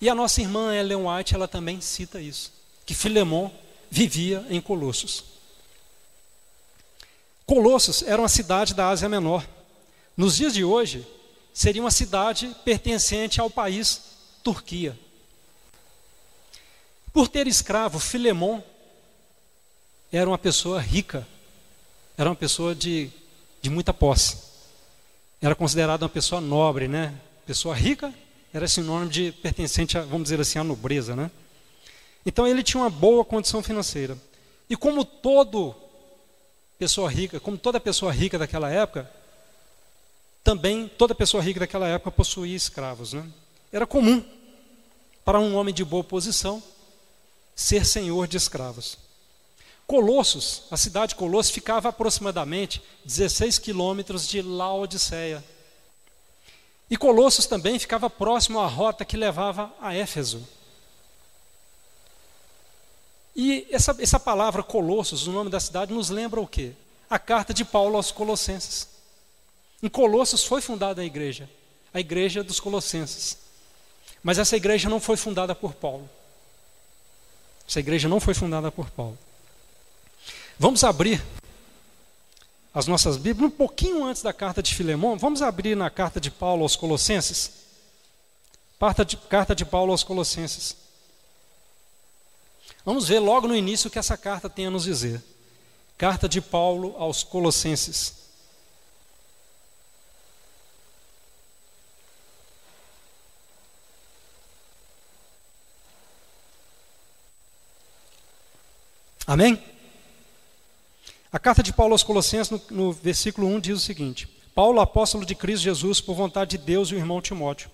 E 0.00 0.08
a 0.08 0.14
nossa 0.14 0.40
irmã 0.40 0.74
Ellen 0.74 1.06
White, 1.06 1.34
ela 1.34 1.46
também 1.46 1.80
cita 1.80 2.20
isso. 2.20 2.52
que 2.84 2.94
Filemon 2.94 3.48
vivia 3.92 4.42
em 4.48 4.58
Colossos. 4.58 5.22
Colossos 7.44 8.02
era 8.02 8.22
uma 8.22 8.28
cidade 8.28 8.72
da 8.72 8.88
Ásia 8.88 9.06
Menor. 9.06 9.46
Nos 10.16 10.36
dias 10.36 10.54
de 10.54 10.64
hoje, 10.64 11.06
seria 11.52 11.82
uma 11.82 11.90
cidade 11.90 12.56
pertencente 12.64 13.38
ao 13.38 13.50
país 13.50 14.00
Turquia. 14.42 14.98
Por 17.12 17.28
ter 17.28 17.46
escravo, 17.46 17.98
Filemon 17.98 18.62
era 20.10 20.26
uma 20.26 20.38
pessoa 20.38 20.80
rica, 20.80 21.28
era 22.16 22.30
uma 22.30 22.36
pessoa 22.36 22.74
de, 22.74 23.10
de 23.60 23.68
muita 23.68 23.92
posse. 23.92 24.38
Era 25.38 25.54
considerado 25.54 26.04
uma 26.04 26.08
pessoa 26.08 26.40
nobre, 26.40 26.88
né? 26.88 27.14
Pessoa 27.44 27.74
rica 27.74 28.12
era 28.54 28.66
sinônimo 28.66 29.10
de 29.10 29.32
pertencente, 29.32 29.98
a, 29.98 30.00
vamos 30.00 30.22
dizer 30.22 30.40
assim, 30.40 30.58
à 30.58 30.64
nobreza, 30.64 31.14
né? 31.14 31.30
Então 32.24 32.46
ele 32.46 32.62
tinha 32.62 32.82
uma 32.82 32.90
boa 32.90 33.24
condição 33.24 33.62
financeira. 33.62 34.16
E 34.68 34.76
como 34.76 35.04
todo 35.04 35.74
pessoa 36.78 37.10
rica, 37.10 37.38
como 37.38 37.56
toda 37.56 37.78
pessoa 37.78 38.12
rica 38.12 38.38
daquela 38.38 38.70
época, 38.70 39.10
também 40.42 40.88
toda 40.88 41.14
pessoa 41.14 41.42
rica 41.42 41.60
daquela 41.60 41.86
época 41.86 42.10
possuía 42.10 42.56
escravos. 42.56 43.12
Né? 43.12 43.24
Era 43.72 43.86
comum 43.86 44.24
para 45.24 45.38
um 45.38 45.54
homem 45.54 45.74
de 45.74 45.84
boa 45.84 46.02
posição 46.02 46.62
ser 47.54 47.84
senhor 47.84 48.26
de 48.26 48.36
escravos. 48.36 48.98
Colossos, 49.86 50.62
a 50.70 50.76
cidade 50.76 51.10
de 51.10 51.16
Colossos, 51.16 51.52
ficava 51.52 51.88
aproximadamente 51.88 52.82
16 53.04 53.58
quilômetros 53.58 54.26
de 54.26 54.40
Laodiceia. 54.40 55.44
E 56.88 56.96
Colossos 56.96 57.46
também 57.46 57.78
ficava 57.78 58.08
próximo 58.08 58.58
à 58.60 58.66
rota 58.66 59.04
que 59.04 59.16
levava 59.16 59.72
a 59.80 59.94
Éfeso. 59.94 60.46
E 63.34 63.66
essa, 63.70 63.96
essa 63.98 64.20
palavra 64.20 64.62
Colossos, 64.62 65.26
o 65.26 65.32
nome 65.32 65.50
da 65.50 65.58
cidade, 65.58 65.92
nos 65.92 66.10
lembra 66.10 66.40
o 66.40 66.46
quê? 66.46 66.72
A 67.08 67.18
carta 67.18 67.54
de 67.54 67.64
Paulo 67.64 67.96
aos 67.96 68.10
Colossenses. 68.10 68.88
Em 69.82 69.88
Colossos 69.88 70.44
foi 70.44 70.60
fundada 70.60 71.02
a 71.02 71.04
igreja, 71.04 71.48
a 71.92 72.00
igreja 72.00 72.44
dos 72.44 72.60
Colossenses. 72.60 73.38
Mas 74.22 74.38
essa 74.38 74.56
igreja 74.56 74.88
não 74.88 75.00
foi 75.00 75.16
fundada 75.16 75.54
por 75.54 75.74
Paulo. 75.74 76.08
Essa 77.66 77.80
igreja 77.80 78.08
não 78.08 78.20
foi 78.20 78.34
fundada 78.34 78.70
por 78.70 78.90
Paulo. 78.90 79.18
Vamos 80.58 80.84
abrir 80.84 81.22
as 82.74 82.86
nossas 82.86 83.16
Bíblias 83.16 83.50
um 83.50 83.54
pouquinho 83.54 84.04
antes 84.04 84.22
da 84.22 84.32
carta 84.32 84.62
de 84.62 84.74
Filemão. 84.74 85.18
Vamos 85.18 85.42
abrir 85.42 85.76
na 85.76 85.90
carta 85.90 86.20
de 86.20 86.30
Paulo 86.30 86.62
aos 86.62 86.76
Colossenses. 86.76 87.50
Carta 88.78 89.04
de, 89.04 89.16
carta 89.16 89.54
de 89.54 89.64
Paulo 89.64 89.92
aos 89.92 90.02
Colossenses. 90.04 90.76
Vamos 92.84 93.06
ver 93.08 93.20
logo 93.20 93.46
no 93.46 93.54
início 93.54 93.88
o 93.88 93.90
que 93.90 93.98
essa 93.98 94.16
carta 94.16 94.50
tem 94.50 94.66
a 94.66 94.70
nos 94.70 94.84
dizer. 94.84 95.22
Carta 95.96 96.28
de 96.28 96.40
Paulo 96.40 96.94
aos 96.98 97.22
Colossenses. 97.22 98.22
Amém? 109.24 109.62
A 111.32 111.38
carta 111.38 111.62
de 111.62 111.72
Paulo 111.72 111.94
aos 111.94 112.02
Colossenses, 112.02 112.50
no, 112.50 112.60
no, 112.70 112.92
versículo 112.92 113.46
1, 113.46 113.60
diz 113.60 113.78
o 113.78 113.80
seguinte: 113.80 114.26
Paulo, 114.54 114.80
apóstolo 114.80 115.24
de 115.24 115.36
Cristo 115.36 115.62
Jesus, 115.62 116.00
por 116.00 116.14
vontade 116.14 116.58
de 116.58 116.64
Deus 116.64 116.90
e 116.90 116.94
o 116.94 116.98
irmão 116.98 117.22
Timóteo, 117.22 117.70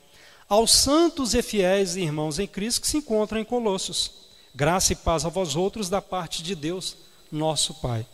aos 0.47 0.71
santos 0.71 1.35
e 1.35 1.43
fiéis 1.43 1.97
irmãos 1.97 2.39
em 2.39 2.47
Cristo 2.47 2.83
que 2.83 2.87
se 2.87 2.99
encontram 2.99 3.41
em 3.41 3.45
Colossos, 3.45 4.28
graça 4.59 4.93
e 4.93 4.97
paz 4.97 5.25
a 5.25 5.29
vós 5.29 5.55
outros 5.55 5.89
da 5.89 6.03
parte 6.03 6.43
de 6.43 6.57
Deus, 6.57 6.97
nosso 7.31 7.75
Pai. 7.75 8.05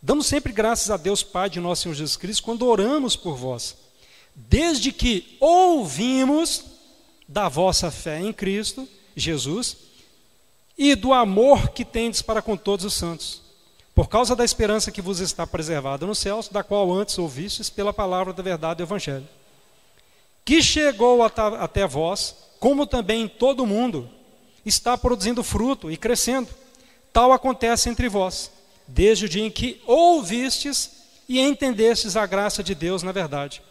Damos 0.00 0.26
sempre 0.26 0.52
graças 0.52 0.92
a 0.92 0.96
Deus, 0.96 1.24
Pai 1.24 1.50
de 1.50 1.58
nosso 1.58 1.82
Senhor 1.82 1.94
Jesus 1.96 2.16
Cristo, 2.16 2.44
quando 2.44 2.64
oramos 2.68 3.16
por 3.16 3.34
vós, 3.34 3.76
desde 4.32 4.92
que 4.92 5.36
ouvimos 5.40 6.64
da 7.26 7.48
vossa 7.48 7.90
fé 7.90 8.20
em 8.20 8.32
Cristo 8.32 8.88
Jesus 9.16 9.76
e 10.78 10.94
do 10.94 11.12
amor 11.12 11.70
que 11.70 11.84
tendes 11.84 12.22
para 12.22 12.40
com 12.40 12.56
todos 12.56 12.84
os 12.84 12.94
santos, 12.94 13.42
por 13.92 14.08
causa 14.08 14.36
da 14.36 14.44
esperança 14.44 14.92
que 14.92 15.02
vos 15.02 15.18
está 15.18 15.44
preservada 15.48 16.06
nos 16.06 16.20
céus, 16.20 16.48
da 16.48 16.62
qual 16.62 16.92
antes 16.92 17.18
ouvistes 17.18 17.68
pela 17.68 17.92
palavra 17.92 18.32
da 18.32 18.40
verdade 18.40 18.76
do 18.76 18.84
Evangelho, 18.84 19.28
que 20.44 20.62
chegou 20.62 21.24
até 21.24 21.84
vós, 21.88 22.36
como 22.60 22.86
também 22.86 23.22
em 23.22 23.28
todo 23.28 23.64
o 23.64 23.66
mundo, 23.66 24.08
está 24.66 24.98
produzindo 24.98 25.44
fruto 25.44 25.90
e 25.90 25.96
crescendo. 25.96 26.48
Tal 27.12 27.32
acontece 27.32 27.88
entre 27.88 28.08
vós, 28.08 28.50
desde 28.86 29.24
o 29.24 29.28
dia 29.28 29.46
em 29.46 29.50
que 29.50 29.80
ouvistes 29.86 30.90
e 31.28 31.40
entendestes 31.40 32.16
a 32.16 32.26
graça 32.26 32.62
de 32.62 32.74
Deus 32.74 33.02
na 33.02 33.12
verdade, 33.12 33.62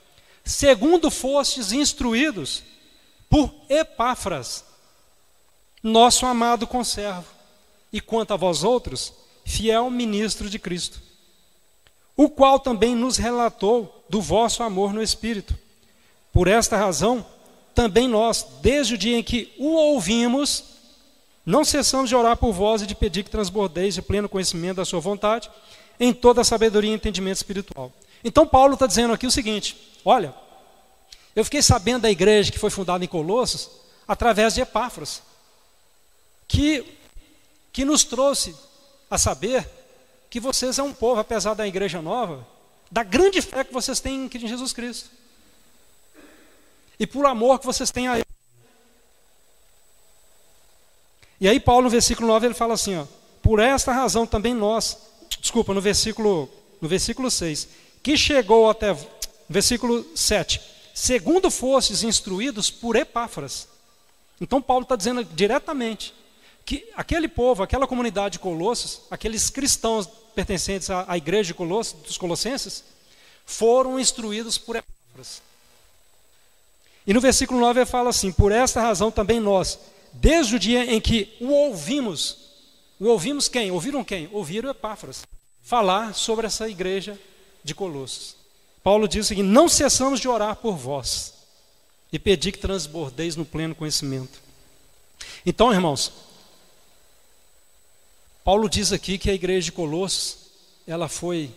segundo 0.43 1.11
fostes 1.11 1.71
instruídos 1.71 2.63
por 3.29 3.53
Epáfras, 3.69 4.63
nosso 5.83 6.25
amado 6.25 6.65
conservo, 6.65 7.25
e 7.91 8.01
quanto 8.01 8.33
a 8.33 8.37
vós 8.37 8.63
outros, 8.63 9.13
fiel 9.45 9.89
ministro 9.89 10.49
de 10.49 10.57
Cristo, 10.57 11.01
o 12.17 12.29
qual 12.29 12.59
também 12.59 12.95
nos 12.95 13.17
relatou 13.17 14.03
do 14.09 14.21
vosso 14.21 14.63
amor 14.63 14.93
no 14.93 15.03
Espírito. 15.03 15.57
Por 16.33 16.47
esta 16.47 16.75
razão, 16.75 17.25
também 17.73 18.07
nós, 18.07 18.45
desde 18.61 18.95
o 18.95 18.97
dia 18.97 19.17
em 19.17 19.23
que 19.23 19.53
o 19.57 19.67
ouvimos, 19.67 20.74
não 21.45 21.63
cessamos 21.63 22.09
de 22.09 22.15
orar 22.15 22.35
por 22.37 22.51
vós 22.51 22.81
e 22.81 22.87
de 22.87 22.95
pedir 22.95 23.23
que 23.23 23.29
transbordeis 23.29 23.93
de 23.93 24.01
pleno 24.01 24.27
conhecimento 24.27 24.77
da 24.77 24.85
sua 24.85 24.99
vontade, 24.99 25.49
em 25.99 26.11
toda 26.11 26.41
a 26.41 26.43
sabedoria 26.43 26.91
e 26.91 26.95
entendimento 26.95 27.37
espiritual. 27.37 27.91
Então 28.23 28.47
Paulo 28.47 28.73
está 28.73 28.87
dizendo 28.87 29.13
aqui 29.13 29.27
o 29.27 29.31
seguinte: 29.31 29.77
olha, 30.03 30.33
eu 31.35 31.43
fiquei 31.43 31.61
sabendo 31.61 32.03
da 32.03 32.11
igreja 32.11 32.51
que 32.51 32.57
foi 32.57 32.69
fundada 32.69 33.03
em 33.03 33.07
Colossos 33.07 33.69
através 34.07 34.53
de 34.53 34.61
Epáfras 34.61 35.21
que, 36.47 36.97
que 37.71 37.85
nos 37.85 38.03
trouxe 38.03 38.55
a 39.09 39.17
saber 39.17 39.67
que 40.29 40.39
vocês 40.39 40.79
é 40.79 40.83
um 40.83 40.93
povo, 40.93 41.19
apesar 41.19 41.53
da 41.53 41.67
igreja 41.67 42.01
nova, 42.01 42.45
da 42.91 43.03
grande 43.03 43.41
fé 43.41 43.63
que 43.63 43.73
vocês 43.73 43.99
têm 43.99 44.29
em 44.33 44.47
Jesus 44.47 44.73
Cristo. 44.73 45.09
E 46.99 47.05
por 47.05 47.25
amor 47.25 47.59
que 47.59 47.65
vocês 47.65 47.91
têm 47.91 48.07
a 48.07 48.15
Ele. 48.15 48.25
E 51.39 51.47
aí 51.47 51.59
Paulo 51.59 51.83
no 51.83 51.89
versículo 51.89 52.27
9 52.27 52.47
ele 52.47 52.53
fala 52.53 52.73
assim, 52.73 52.95
ó, 52.97 53.05
por 53.41 53.59
esta 53.59 53.91
razão 53.91 54.25
também 54.25 54.53
nós, 54.53 54.97
desculpa, 55.41 55.73
no 55.73 55.81
versículo 55.81 56.49
no 56.81 56.87
versículo 56.87 57.31
6, 57.31 57.67
que 58.03 58.17
chegou 58.17 58.69
até 58.69 58.95
versículo 59.49 60.05
7, 60.15 60.61
segundo 60.93 61.49
fostes 61.49 62.03
instruídos 62.03 62.69
por 62.69 62.95
Epáfras. 62.95 63.67
Então 64.39 64.61
Paulo 64.61 64.83
está 64.83 64.95
dizendo 64.95 65.23
diretamente 65.23 66.13
que 66.65 66.87
aquele 66.95 67.27
povo, 67.27 67.63
aquela 67.63 67.87
comunidade 67.87 68.33
de 68.33 68.39
Colossos, 68.39 69.01
aqueles 69.09 69.49
cristãos 69.49 70.07
pertencentes 70.33 70.89
à, 70.89 71.05
à 71.07 71.17
igreja 71.17 71.47
de 71.47 71.53
Colossos, 71.53 71.93
dos 72.01 72.17
Colossenses, 72.17 72.83
foram 73.45 73.99
instruídos 73.99 74.57
por 74.57 74.75
Epáfras. 74.75 75.41
E 77.07 77.13
no 77.13 77.21
versículo 77.21 77.59
9 77.59 77.81
ele 77.81 77.85
fala 77.85 78.09
assim: 78.09 78.31
Por 78.31 78.51
esta 78.51 78.81
razão 78.81 79.11
também 79.11 79.39
nós, 79.39 79.79
desde 80.15 80.55
o 80.55 80.59
dia 80.59 80.93
em 80.93 80.99
que 80.99 81.35
o 81.39 81.47
ouvimos, 81.47 82.37
o 82.99 83.07
ouvimos 83.07 83.47
quem? 83.47 83.71
Ouviram 83.71 84.03
quem? 84.03 84.29
Ouviram 84.31 84.69
Epáfras 84.69 85.23
falar 85.61 86.13
sobre 86.13 86.47
essa 86.47 86.69
igreja 86.69 87.19
de 87.63 87.73
Colossos. 87.73 88.35
Paulo 88.83 89.07
diz 89.07 89.25
o 89.25 89.27
seguinte: 89.27 89.47
Não 89.47 89.67
cessamos 89.67 90.19
de 90.19 90.27
orar 90.27 90.55
por 90.55 90.75
vós 90.75 91.33
e 92.11 92.19
pedir 92.19 92.51
que 92.51 92.59
transbordeis 92.59 93.35
no 93.35 93.45
pleno 93.45 93.75
conhecimento. 93.75 94.39
Então, 95.45 95.73
irmãos, 95.73 96.11
Paulo 98.43 98.69
diz 98.69 98.93
aqui 98.93 99.17
que 99.17 99.29
a 99.29 99.33
igreja 99.33 99.65
de 99.65 99.71
Colossos, 99.71 100.37
ela 100.87 101.09
foi, 101.09 101.51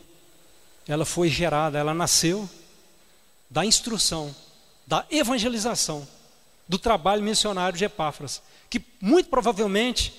ela 0.87 1.05
foi 1.05 1.29
gerada, 1.29 1.79
ela 1.79 1.93
nasceu 1.93 2.49
da 3.51 3.65
instrução, 3.65 4.35
da 4.87 5.07
evangelização, 5.11 6.09
do 6.69 6.79
trabalho 6.79 7.23
missionário 7.23 7.79
de 7.79 7.85
Epáfras, 7.85 8.43
que 8.69 8.83
muito 9.01 9.31
provavelmente 9.31 10.13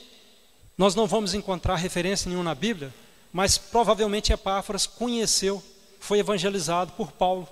nós 0.77 0.95
não 0.95 1.05
vamos 1.05 1.33
encontrar 1.33 1.75
referência 1.75 2.27
nenhuma 2.27 2.45
na 2.45 2.55
Bíblia, 2.55 2.93
mas 3.31 3.57
provavelmente 3.57 4.33
Epáfras 4.33 4.87
conheceu, 4.87 5.61
foi 5.99 6.19
evangelizado 6.19 6.93
por 6.93 7.11
Paulo. 7.11 7.47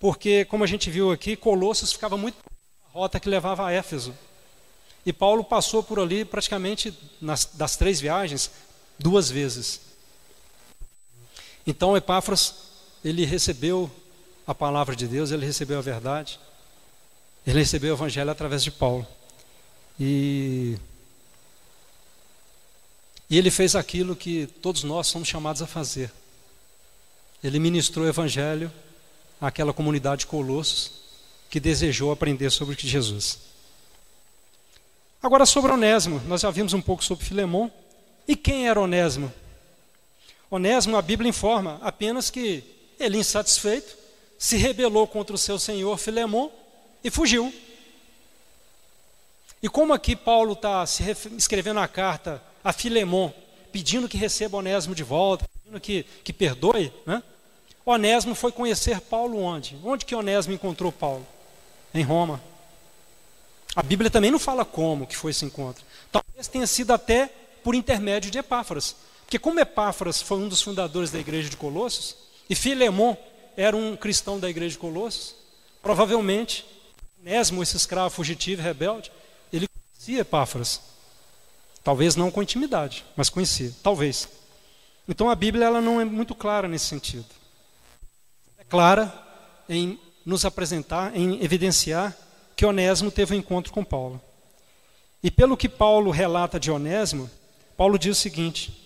Porque, 0.00 0.44
como 0.46 0.64
a 0.64 0.66
gente 0.66 0.90
viu 0.90 1.10
aqui, 1.10 1.36
Colossos 1.36 1.92
ficava 1.92 2.16
muito 2.16 2.36
na 2.84 2.92
rota 2.92 3.20
que 3.20 3.28
levava 3.28 3.66
a 3.66 3.72
Éfeso. 3.72 4.14
E 5.04 5.12
Paulo 5.12 5.44
passou 5.44 5.82
por 5.82 5.98
ali 5.98 6.24
praticamente 6.24 6.96
nas, 7.20 7.44
das 7.44 7.76
três 7.76 8.00
viagens 8.00 8.50
duas 8.98 9.30
vezes. 9.30 9.80
Então 11.66 11.96
Epáfras, 11.96 12.54
ele 13.04 13.24
recebeu 13.24 13.90
a 14.46 14.54
palavra 14.54 14.96
de 14.96 15.06
Deus, 15.06 15.30
ele 15.30 15.46
recebeu 15.46 15.78
a 15.78 15.82
verdade, 15.82 16.38
ele 17.46 17.58
recebeu 17.58 17.92
o 17.92 17.96
evangelho 17.96 18.30
através 18.30 18.62
de 18.62 18.70
Paulo. 18.70 19.06
E 19.98 20.76
E 23.32 23.38
ele 23.38 23.50
fez 23.50 23.74
aquilo 23.74 24.14
que 24.14 24.46
todos 24.46 24.84
nós 24.84 25.06
somos 25.06 25.26
chamados 25.26 25.62
a 25.62 25.66
fazer. 25.66 26.12
Ele 27.42 27.58
ministrou 27.58 28.04
o 28.04 28.08
evangelho 28.08 28.70
àquela 29.40 29.72
comunidade 29.72 30.20
de 30.20 30.26
Colossos 30.26 30.92
que 31.48 31.58
desejou 31.58 32.12
aprender 32.12 32.50
sobre 32.50 32.76
Jesus. 32.78 33.38
Agora 35.22 35.46
sobre 35.46 35.72
Onésimo, 35.72 36.20
nós 36.26 36.42
já 36.42 36.50
vimos 36.50 36.74
um 36.74 36.82
pouco 36.82 37.02
sobre 37.02 37.24
Filemão. 37.24 37.72
E 38.28 38.36
quem 38.36 38.68
era 38.68 38.78
Onésimo? 38.78 39.32
Onésimo, 40.50 40.98
a 40.98 41.00
Bíblia 41.00 41.30
informa 41.30 41.80
apenas 41.80 42.28
que 42.28 42.62
ele, 43.00 43.16
insatisfeito, 43.16 43.96
se 44.38 44.58
rebelou 44.58 45.06
contra 45.06 45.34
o 45.34 45.38
seu 45.38 45.58
senhor 45.58 45.96
Filemão 45.96 46.52
e 47.02 47.10
fugiu. 47.10 47.52
E 49.62 49.68
como 49.68 49.92
aqui 49.92 50.16
Paulo 50.16 50.54
está 50.54 50.84
escrevendo 51.36 51.80
a 51.80 51.86
carta 51.86 52.42
a 52.64 52.72
Filemon, 52.72 53.30
pedindo 53.70 54.08
que 54.08 54.16
receba 54.16 54.58
Onésimo 54.58 54.94
de 54.94 55.02
volta, 55.02 55.48
pedindo 55.48 55.80
que, 55.80 56.04
que 56.24 56.32
perdoe, 56.32 56.92
né? 57.06 57.22
Onésimo 57.84 58.34
foi 58.34 58.52
conhecer 58.52 59.00
Paulo 59.00 59.38
onde? 59.40 59.76
Onde 59.84 60.04
que 60.04 60.14
Onésimo 60.14 60.54
encontrou 60.54 60.92
Paulo? 60.92 61.26
Em 61.92 62.02
Roma. 62.02 62.40
A 63.74 63.82
Bíblia 63.82 64.10
também 64.10 64.30
não 64.30 64.38
fala 64.38 64.64
como 64.64 65.06
que 65.06 65.16
foi 65.16 65.30
esse 65.30 65.44
encontro. 65.44 65.84
Talvez 66.10 66.46
tenha 66.46 66.66
sido 66.66 66.92
até 66.92 67.30
por 67.64 67.74
intermédio 67.74 68.30
de 68.30 68.38
Epáfras. 68.38 68.96
Porque 69.24 69.38
como 69.38 69.60
Epáfras 69.60 70.20
foi 70.20 70.38
um 70.38 70.48
dos 70.48 70.60
fundadores 70.60 71.10
da 71.10 71.18
igreja 71.18 71.48
de 71.48 71.56
Colossos, 71.56 72.16
e 72.50 72.54
Filemon 72.54 73.16
era 73.56 73.76
um 73.76 73.96
cristão 73.96 74.38
da 74.38 74.48
igreja 74.48 74.72
de 74.72 74.78
Colossos, 74.78 75.34
provavelmente 75.82 76.66
Onésimo, 77.22 77.62
esse 77.62 77.76
escravo 77.76 78.10
fugitivo 78.10 78.60
e 78.60 78.64
rebelde, 78.64 79.10
Conhecia 80.02 80.22
Epáfras. 80.22 80.80
Talvez 81.84 82.16
não 82.16 82.28
com 82.28 82.42
intimidade, 82.42 83.04
mas 83.14 83.30
conhecia. 83.30 83.72
Talvez. 83.84 84.28
Então 85.08 85.30
a 85.30 85.34
Bíblia 85.36 85.66
ela 85.66 85.80
não 85.80 86.00
é 86.00 86.04
muito 86.04 86.34
clara 86.34 86.66
nesse 86.66 86.86
sentido. 86.86 87.26
É 88.58 88.64
clara 88.64 89.14
em 89.68 89.96
nos 90.26 90.44
apresentar, 90.44 91.16
em 91.16 91.40
evidenciar 91.40 92.16
que 92.56 92.66
Onésimo 92.66 93.12
teve 93.12 93.36
um 93.36 93.38
encontro 93.38 93.72
com 93.72 93.84
Paulo. 93.84 94.20
E 95.22 95.30
pelo 95.30 95.56
que 95.56 95.68
Paulo 95.68 96.10
relata 96.10 96.58
de 96.58 96.68
Onésimo, 96.68 97.30
Paulo 97.76 97.96
diz 97.96 98.18
o 98.18 98.20
seguinte: 98.20 98.76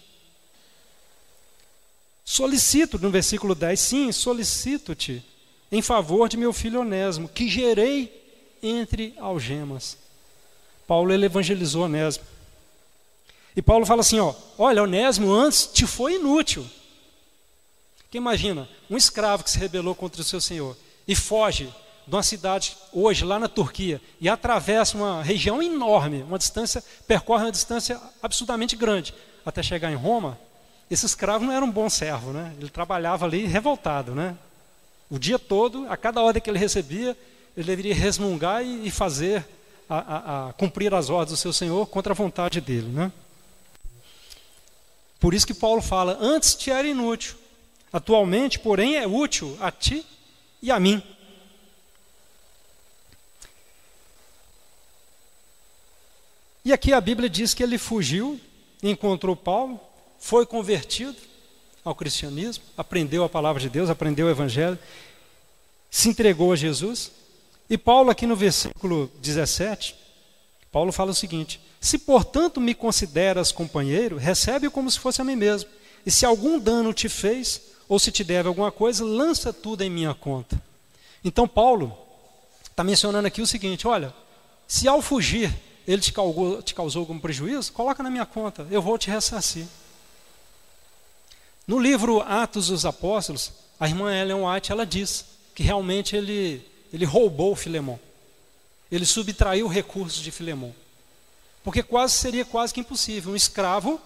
Solicito, 2.26 2.98
no 2.98 3.10
versículo 3.10 3.54
10, 3.54 3.80
sim, 3.80 4.12
solicito-te 4.12 5.24
em 5.72 5.80
favor 5.80 6.28
de 6.28 6.36
meu 6.36 6.52
filho 6.52 6.82
Onésimo, 6.82 7.26
que 7.26 7.48
gerei 7.48 8.25
entre 8.62 9.14
algemas. 9.18 9.98
Paulo 10.86 11.12
ele 11.12 11.26
evangelizou 11.26 11.84
Onésimo. 11.84 12.24
E 13.56 13.62
Paulo 13.62 13.86
fala 13.86 14.02
assim, 14.02 14.20
ó, 14.20 14.34
olha, 14.58 14.82
Onésimo 14.82 15.32
antes 15.32 15.66
te 15.66 15.86
foi 15.86 16.16
inútil. 16.16 16.66
Que 18.10 18.18
imagina, 18.18 18.68
um 18.90 18.96
escravo 18.96 19.42
que 19.42 19.50
se 19.50 19.58
rebelou 19.58 19.94
contra 19.94 20.20
o 20.20 20.24
seu 20.24 20.40
senhor 20.40 20.76
e 21.08 21.14
foge 21.14 21.72
de 22.06 22.14
uma 22.14 22.22
cidade 22.22 22.76
hoje 22.92 23.24
lá 23.24 23.38
na 23.38 23.48
Turquia 23.48 24.00
e 24.20 24.28
atravessa 24.28 24.96
uma 24.96 25.22
região 25.22 25.62
enorme, 25.62 26.22
uma 26.22 26.38
distância, 26.38 26.82
percorre 27.06 27.44
uma 27.44 27.52
distância 27.52 28.00
absolutamente 28.22 28.76
grande 28.76 29.12
até 29.44 29.62
chegar 29.62 29.90
em 29.90 29.96
Roma. 29.96 30.38
Esse 30.90 31.04
escravo 31.04 31.44
não 31.44 31.52
era 31.52 31.64
um 31.64 31.70
bom 31.70 31.90
servo, 31.90 32.32
né? 32.32 32.54
Ele 32.60 32.70
trabalhava 32.70 33.24
ali 33.24 33.44
revoltado, 33.44 34.14
né? 34.14 34.36
O 35.10 35.18
dia 35.18 35.38
todo, 35.38 35.86
a 35.88 35.96
cada 35.96 36.20
ordem 36.20 36.40
que 36.40 36.48
ele 36.48 36.58
recebia, 36.58 37.16
ele 37.56 37.66
deveria 37.66 37.94
resmungar 37.94 38.62
e, 38.62 38.90
fazer 38.90 39.46
a, 39.88 39.96
a, 39.96 40.48
a 40.48 40.52
cumprir 40.52 40.92
as 40.92 41.08
ordens 41.08 41.38
do 41.38 41.40
seu 41.40 41.52
Senhor 41.52 41.86
contra 41.86 42.12
a 42.12 42.16
vontade 42.16 42.60
dele. 42.60 42.88
Né? 42.88 43.10
Por 45.18 45.32
isso 45.32 45.46
que 45.46 45.54
Paulo 45.54 45.80
fala: 45.80 46.18
antes 46.20 46.54
te 46.54 46.70
era 46.70 46.86
inútil, 46.86 47.34
atualmente, 47.92 48.58
porém, 48.58 48.96
é 48.96 49.06
útil 49.06 49.56
a 49.60 49.70
ti 49.70 50.04
e 50.60 50.70
a 50.70 50.78
mim. 50.78 51.02
E 56.62 56.72
aqui 56.72 56.92
a 56.92 57.00
Bíblia 57.00 57.30
diz 57.30 57.54
que 57.54 57.62
ele 57.62 57.78
fugiu, 57.78 58.40
encontrou 58.82 59.36
Paulo, 59.36 59.80
foi 60.18 60.44
convertido 60.44 61.16
ao 61.84 61.94
cristianismo, 61.94 62.64
aprendeu 62.76 63.22
a 63.22 63.28
palavra 63.28 63.62
de 63.62 63.70
Deus, 63.70 63.88
aprendeu 63.88 64.26
o 64.26 64.30
evangelho, 64.30 64.76
se 65.88 66.08
entregou 66.08 66.52
a 66.52 66.56
Jesus. 66.56 67.12
E 67.68 67.76
Paulo, 67.76 68.10
aqui 68.10 68.26
no 68.26 68.36
versículo 68.36 69.10
17, 69.20 69.96
Paulo 70.70 70.92
fala 70.92 71.10
o 71.10 71.14
seguinte: 71.14 71.60
Se 71.80 71.98
portanto 71.98 72.60
me 72.60 72.74
consideras 72.74 73.50
companheiro, 73.50 74.16
recebe-o 74.16 74.70
como 74.70 74.90
se 74.90 74.98
fosse 74.98 75.20
a 75.20 75.24
mim 75.24 75.36
mesmo. 75.36 75.68
E 76.04 76.10
se 76.10 76.24
algum 76.24 76.58
dano 76.58 76.92
te 76.92 77.08
fez, 77.08 77.60
ou 77.88 77.98
se 77.98 78.12
te 78.12 78.22
deve 78.22 78.48
alguma 78.48 78.70
coisa, 78.70 79.04
lança 79.04 79.52
tudo 79.52 79.82
em 79.82 79.90
minha 79.90 80.14
conta. 80.14 80.60
Então, 81.24 81.48
Paulo 81.48 81.96
está 82.62 82.84
mencionando 82.84 83.26
aqui 83.26 83.42
o 83.42 83.46
seguinte: 83.46 83.88
olha, 83.88 84.14
se 84.68 84.86
ao 84.86 85.02
fugir 85.02 85.52
ele 85.86 86.02
te 86.02 86.12
causou, 86.12 86.62
te 86.62 86.74
causou 86.74 87.00
algum 87.00 87.18
prejuízo, 87.18 87.72
coloca 87.72 88.02
na 88.02 88.10
minha 88.10 88.26
conta, 88.26 88.66
eu 88.70 88.82
vou 88.82 88.98
te 88.98 89.10
ressarcir. 89.10 89.66
No 91.66 91.78
livro 91.78 92.20
Atos 92.20 92.68
dos 92.68 92.84
Apóstolos, 92.84 93.52
a 93.78 93.88
irmã 93.88 94.14
Ellen 94.14 94.44
White 94.44 94.70
ela 94.70 94.86
diz 94.86 95.24
que 95.54 95.62
realmente 95.62 96.14
ele 96.14 96.64
ele 96.92 97.04
roubou 97.04 97.54
Filemão. 97.56 97.98
Ele 98.90 99.04
subtraiu 99.04 99.66
recursos 99.66 100.22
de 100.22 100.30
Filemão. 100.30 100.74
Porque 101.64 101.82
quase 101.82 102.14
seria 102.14 102.44
quase 102.44 102.72
que 102.72 102.80
impossível 102.80 103.32
um 103.32 103.36
escravo 103.36 104.00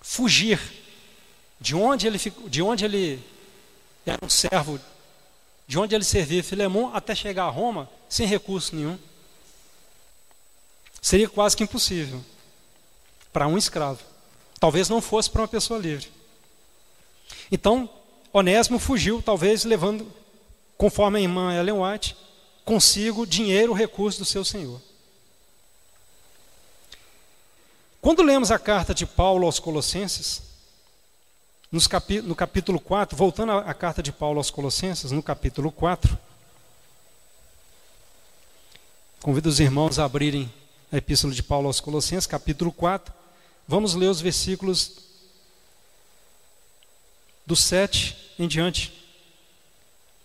fugir 0.00 0.58
de 1.60 1.74
onde 1.74 2.06
ele, 2.06 2.18
de 2.18 2.62
onde 2.62 2.84
ele 2.86 3.22
era 4.06 4.18
um 4.24 4.28
servo, 4.28 4.80
de 5.66 5.78
onde 5.78 5.94
ele 5.94 6.04
servia 6.04 6.42
Filemão 6.42 6.94
até 6.94 7.14
chegar 7.14 7.44
a 7.44 7.50
Roma 7.50 7.88
sem 8.08 8.26
recurso 8.26 8.74
nenhum. 8.74 8.98
Seria 11.02 11.28
quase 11.28 11.56
que 11.56 11.62
impossível 11.62 12.24
para 13.32 13.46
um 13.46 13.58
escravo. 13.58 14.00
Talvez 14.58 14.88
não 14.88 15.00
fosse 15.00 15.30
para 15.30 15.42
uma 15.42 15.48
pessoa 15.48 15.78
livre. 15.78 16.10
Então, 17.52 17.88
Onésimo 18.32 18.78
fugiu, 18.78 19.22
talvez 19.22 19.64
levando 19.64 20.10
conforme 20.80 21.18
a 21.18 21.20
irmã 21.20 21.52
Ellen 21.52 21.74
White, 21.74 22.16
consigo 22.64 23.26
dinheiro, 23.26 23.74
recurso 23.74 24.20
do 24.20 24.24
seu 24.24 24.42
Senhor. 24.42 24.80
Quando 28.00 28.22
lemos 28.22 28.50
a 28.50 28.58
carta 28.58 28.94
de 28.94 29.04
Paulo 29.04 29.44
aos 29.44 29.58
Colossenses, 29.60 30.40
no 31.70 32.34
capítulo 32.34 32.80
4, 32.80 33.14
voltando 33.14 33.52
à 33.52 33.74
carta 33.74 34.02
de 34.02 34.10
Paulo 34.10 34.38
aos 34.38 34.50
Colossenses, 34.50 35.12
no 35.12 35.22
capítulo 35.22 35.70
4, 35.70 36.18
convido 39.20 39.50
os 39.50 39.60
irmãos 39.60 39.98
a 39.98 40.06
abrirem 40.06 40.50
a 40.90 40.96
epístola 40.96 41.34
de 41.34 41.42
Paulo 41.42 41.66
aos 41.66 41.78
Colossenses, 41.78 42.26
capítulo 42.26 42.72
4, 42.72 43.12
vamos 43.68 43.94
ler 43.94 44.08
os 44.08 44.22
versículos 44.22 44.96
do 47.44 47.54
7 47.54 48.16
em 48.38 48.48
diante. 48.48 48.99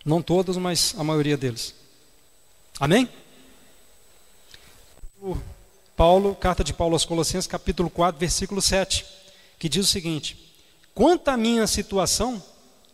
Não 0.06 0.22
todos, 0.22 0.56
mas 0.56 0.94
a 0.98 1.04
maioria 1.04 1.36
deles. 1.36 1.74
Amém? 2.80 3.10
O 5.20 5.36
Paulo, 5.98 6.36
carta 6.36 6.64
de 6.64 6.74
Paulo 6.74 6.94
aos 6.94 7.06
Colossenses, 7.06 7.48
capítulo 7.48 7.90
4, 7.90 8.20
versículo 8.20 8.62
7, 8.62 9.04
que 9.58 9.68
diz 9.68 9.86
o 9.86 9.90
seguinte: 9.90 10.38
Quanto 10.94 11.30
à 11.30 11.36
minha 11.36 11.66
situação, 11.66 12.42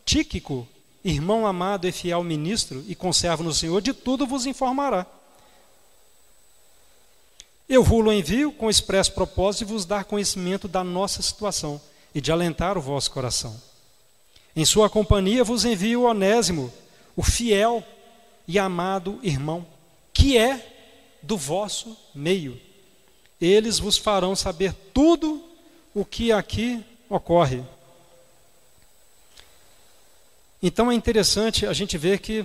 Tíquico, 0.06 0.68
irmão 1.04 1.46
amado 1.46 1.88
e 1.88 1.92
fiel 1.92 2.24
ministro 2.24 2.84
e 2.88 2.96
conservo 2.96 3.44
no 3.44 3.54
Senhor, 3.54 3.82
de 3.82 3.94
tudo 3.94 4.28
vos 4.28 4.46
informará. 4.46 5.06
Eu 7.68 7.84
vos 7.84 8.06
envio 8.14 8.52
com 8.52 8.70
expresso 8.70 9.14
propósito 9.14 9.66
de 9.66 9.74
vos 9.74 9.86
dar 9.86 10.04
conhecimento 10.04 10.68
da 10.68 10.84
nossa 10.84 11.22
situação 11.22 11.80
e 12.14 12.20
de 12.20 12.32
alentar 12.32 12.78
o 12.78 12.82
vosso 12.82 13.12
coração. 13.12 13.56
Em 14.56 14.66
sua 14.66 14.90
companhia 14.90 15.44
vos 15.44 15.64
envio 15.64 16.04
Onésimo, 16.04 16.72
o 17.22 17.24
fiel 17.24 17.84
e 18.48 18.58
amado 18.58 19.20
irmão, 19.22 19.64
que 20.12 20.40
é 20.40 21.20
do 21.22 21.38
vosso 21.38 21.96
meio. 22.16 22.60
Eles 23.40 23.78
vos 23.78 23.96
farão 23.96 24.36
saber 24.36 24.74
tudo 24.92 25.40
o 25.94 26.04
que 26.04 26.32
aqui 26.32 26.84
ocorre. 27.08 27.64
Então 30.64 30.92
é 30.92 30.96
interessante 30.96 31.68
a 31.68 31.74
gente 31.74 31.96
ver 31.96 32.18
que 32.18 32.44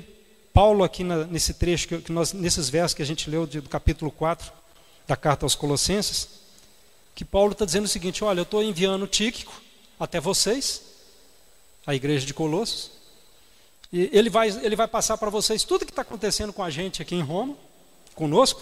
Paulo, 0.52 0.84
aqui 0.84 1.02
na, 1.02 1.24
nesse 1.24 1.54
trecho, 1.54 1.88
que, 1.88 2.12
nós, 2.12 2.34
nesses 2.34 2.68
versos 2.68 2.92
que 2.92 3.02
a 3.02 3.06
gente 3.06 3.30
leu 3.30 3.46
de, 3.46 3.62
do 3.62 3.70
capítulo 3.70 4.10
4 4.10 4.52
da 5.06 5.16
carta 5.16 5.46
aos 5.46 5.54
Colossenses, 5.54 6.28
que 7.14 7.24
Paulo 7.24 7.52
está 7.52 7.64
dizendo 7.64 7.86
o 7.86 7.88
seguinte: 7.88 8.22
olha, 8.22 8.40
eu 8.40 8.42
estou 8.42 8.62
enviando 8.62 9.06
Tíquico 9.06 9.58
até 9.98 10.20
vocês, 10.20 10.82
a 11.86 11.94
igreja 11.94 12.26
de 12.26 12.34
Colossos, 12.34 12.95
e 13.92 14.10
ele 14.12 14.28
vai, 14.28 14.48
ele 14.48 14.76
vai 14.76 14.88
passar 14.88 15.16
para 15.16 15.30
vocês 15.30 15.64
tudo 15.64 15.84
que 15.84 15.92
está 15.92 16.02
acontecendo 16.02 16.52
com 16.52 16.62
a 16.62 16.70
gente 16.70 17.02
aqui 17.02 17.14
em 17.14 17.22
Roma, 17.22 17.56
conosco. 18.14 18.60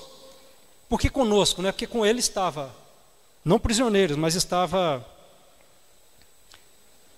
Por 0.89 1.01
que 1.01 1.09
conosco? 1.09 1.63
Né? 1.63 1.73
Porque 1.73 1.87
com 1.87 2.05
ele 2.05 2.21
estava 2.21 2.75
não 3.45 3.59
prisioneiros, 3.59 4.17
mas 4.17 4.35
estava, 4.35 5.05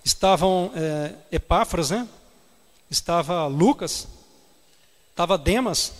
estavam 0.03 0.71
é, 0.75 1.13
Epáfras, 1.31 1.91
né? 1.91 2.07
estava 2.89 3.47
Lucas, 3.47 4.07
estava 5.09 5.37
Demas, 5.37 5.93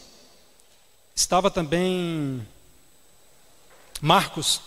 estava 1.15 1.51
também 1.51 2.45
Marcos. 4.01 4.61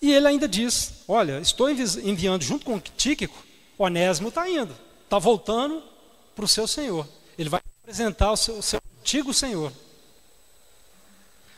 E 0.00 0.12
ele 0.12 0.26
ainda 0.26 0.48
diz: 0.48 1.04
Olha, 1.06 1.40
estou 1.40 1.70
enviando 1.70 2.42
junto 2.42 2.64
com 2.64 2.80
Tíquico, 2.80 3.42
Onésimo 3.78 4.28
está 4.28 4.48
indo, 4.48 4.74
está 5.04 5.18
voltando 5.18 5.82
para 6.34 6.44
o 6.44 6.48
seu 6.48 6.66
Senhor. 6.66 7.06
Ele 7.38 7.48
vai 7.48 7.60
apresentar 7.82 8.32
o 8.32 8.36
seu, 8.36 8.58
o 8.58 8.62
seu 8.62 8.80
antigo 9.00 9.32
Senhor. 9.32 9.72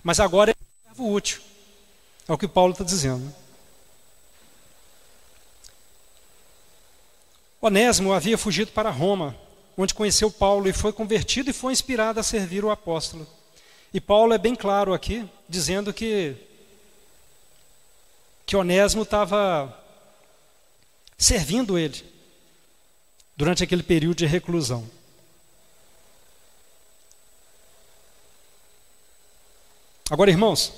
Mas 0.03 0.21
agora 0.21 0.51
é 0.51 0.55
um 0.55 0.89
servo 0.89 1.13
útil. 1.13 1.41
É 2.29 2.33
o 2.33 2.39
que 2.39 2.49
Paulo 2.49 2.73
está 2.73 2.85
dizendo. 2.85 3.35
Onésimo 7.61 8.13
havia 8.13 8.37
fugido 8.37 8.73
para 8.73 8.91
Roma, 8.91 9.35
onde 9.77 9.95
conheceu 9.95 10.31
Paulo 10.31 10.69
e 10.69 10.73
foi 10.73 10.93
convertido 10.93 11.49
e 11.49 11.55
foi 11.55 11.73
inspirado 11.73 12.21
a 12.21 12.23
servir 12.23 12.65
o 12.65 12.71
apóstolo. 12.71 13.27
E 13.93 14.01
Paulo 14.01 14.35
é 14.35 14.39
bem 14.39 14.55
claro 14.55 14.93
aqui, 14.93 15.29
dizendo 15.49 15.93
que 15.93 16.37
que 18.47 18.57
Onésimo 18.57 19.05
estava 19.05 19.75
servindo 21.17 21.79
ele 21.79 22.05
durante 23.37 23.63
aquele 23.65 23.83
período 23.83 24.19
de 24.19 24.27
reclusão. 24.27 24.89
Agora, 30.11 30.31
irmãos, 30.31 30.73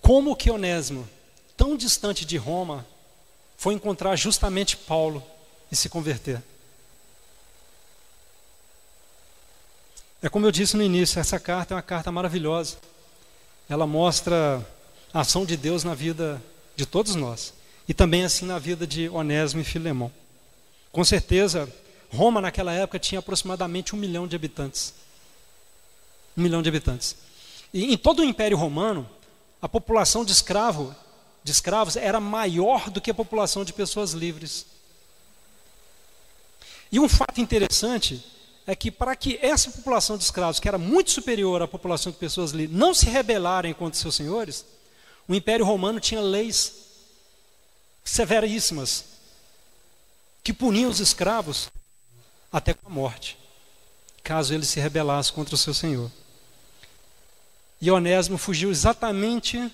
como 0.00 0.34
que 0.34 0.50
Onésimo, 0.50 1.08
tão 1.56 1.76
distante 1.76 2.24
de 2.24 2.36
Roma, 2.36 2.84
foi 3.56 3.74
encontrar 3.74 4.16
justamente 4.16 4.76
Paulo 4.76 5.22
e 5.70 5.76
se 5.76 5.88
converter? 5.88 6.42
É 10.20 10.28
como 10.28 10.46
eu 10.46 10.52
disse 10.52 10.76
no 10.76 10.82
início, 10.82 11.18
essa 11.18 11.38
carta 11.38 11.74
é 11.74 11.76
uma 11.76 11.82
carta 11.82 12.12
maravilhosa. 12.12 12.76
Ela 13.68 13.86
mostra 13.86 14.64
a 15.14 15.20
ação 15.20 15.44
de 15.44 15.56
Deus 15.56 15.84
na 15.84 15.94
vida 15.94 16.42
de 16.82 16.86
todos 16.86 17.14
nós 17.14 17.54
e 17.88 17.94
também 17.94 18.24
assim 18.24 18.44
na 18.44 18.58
vida 18.58 18.86
de 18.86 19.08
Onésimo 19.08 19.62
e 19.62 19.64
Filemão. 19.64 20.12
Com 20.90 21.04
certeza, 21.04 21.72
Roma 22.10 22.40
naquela 22.40 22.72
época 22.72 22.98
tinha 22.98 23.20
aproximadamente 23.20 23.94
um 23.94 23.98
milhão 23.98 24.26
de 24.26 24.34
habitantes. 24.34 24.92
Um 26.36 26.42
milhão 26.42 26.60
de 26.60 26.68
habitantes. 26.68 27.16
E 27.72 27.92
em 27.92 27.96
todo 27.96 28.20
o 28.20 28.24
Império 28.24 28.56
Romano, 28.56 29.08
a 29.60 29.68
população 29.68 30.24
de, 30.24 30.32
escravo, 30.32 30.94
de 31.44 31.52
escravos 31.52 31.96
era 31.96 32.18
maior 32.18 32.90
do 32.90 33.00
que 33.00 33.10
a 33.10 33.14
população 33.14 33.64
de 33.64 33.72
pessoas 33.72 34.10
livres. 34.10 34.66
E 36.90 36.98
um 36.98 37.08
fato 37.08 37.40
interessante 37.40 38.24
é 38.66 38.74
que 38.74 38.90
para 38.90 39.14
que 39.14 39.38
essa 39.40 39.70
população 39.70 40.16
de 40.16 40.24
escravos, 40.24 40.58
que 40.58 40.68
era 40.68 40.78
muito 40.78 41.12
superior 41.12 41.62
à 41.62 41.68
população 41.68 42.10
de 42.10 42.18
pessoas 42.18 42.50
livres, 42.50 42.76
não 42.76 42.92
se 42.92 43.06
rebelarem 43.06 43.72
contra 43.72 43.98
seus 43.98 44.16
senhores, 44.16 44.64
o 45.28 45.34
Império 45.34 45.64
Romano 45.64 46.00
tinha 46.00 46.20
leis 46.20 46.74
severíssimas 48.04 49.04
que 50.42 50.52
puniam 50.52 50.90
os 50.90 51.00
escravos 51.00 51.70
até 52.52 52.74
com 52.74 52.88
a 52.88 52.90
morte, 52.90 53.38
caso 54.22 54.52
ele 54.52 54.66
se 54.66 54.80
rebelasse 54.80 55.32
contra 55.32 55.54
o 55.54 55.58
seu 55.58 55.72
senhor. 55.72 56.10
E 57.80 57.90
Onésimo 57.90 58.38
fugiu 58.38 58.70
exatamente 58.70 59.72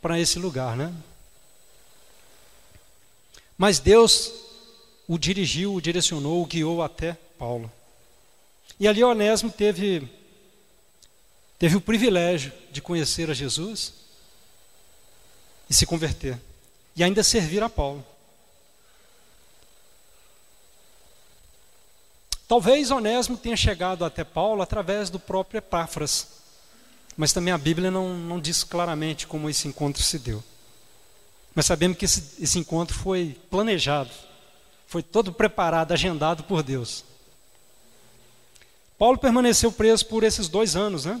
para 0.00 0.18
esse 0.18 0.38
lugar, 0.38 0.76
né? 0.76 0.92
Mas 3.56 3.78
Deus 3.78 4.32
o 5.06 5.18
dirigiu, 5.18 5.74
o 5.74 5.80
direcionou, 5.80 6.42
o 6.42 6.46
guiou 6.46 6.82
até 6.82 7.16
Paulo. 7.38 7.70
E 8.78 8.88
ali 8.88 9.04
Onésimo 9.04 9.50
teve 9.50 10.08
teve 11.58 11.76
o 11.76 11.80
privilégio 11.80 12.52
de 12.72 12.80
conhecer 12.80 13.30
a 13.30 13.34
Jesus 13.34 13.99
e 15.70 15.74
se 15.74 15.86
converter 15.86 16.36
e 16.96 17.04
ainda 17.04 17.22
servir 17.22 17.62
a 17.62 17.68
Paulo. 17.68 18.04
Talvez 22.48 22.90
Onésimo 22.90 23.36
tenha 23.36 23.56
chegado 23.56 24.04
até 24.04 24.24
Paulo 24.24 24.60
através 24.60 25.08
do 25.08 25.20
próprio 25.20 25.58
Epáfras, 25.58 26.26
mas 27.16 27.32
também 27.32 27.54
a 27.54 27.58
Bíblia 27.58 27.92
não, 27.92 28.18
não 28.18 28.40
diz 28.40 28.64
claramente 28.64 29.24
como 29.24 29.48
esse 29.48 29.68
encontro 29.68 30.02
se 30.02 30.18
deu. 30.18 30.42
Mas 31.54 31.66
sabemos 31.66 31.96
que 31.96 32.04
esse, 32.04 32.42
esse 32.42 32.58
encontro 32.58 32.96
foi 32.96 33.38
planejado, 33.48 34.10
foi 34.88 35.02
todo 35.02 35.32
preparado, 35.32 35.92
agendado 35.92 36.42
por 36.42 36.64
Deus. 36.64 37.04
Paulo 38.98 39.16
permaneceu 39.16 39.70
preso 39.70 40.04
por 40.06 40.24
esses 40.24 40.48
dois 40.48 40.74
anos, 40.74 41.04
né? 41.04 41.20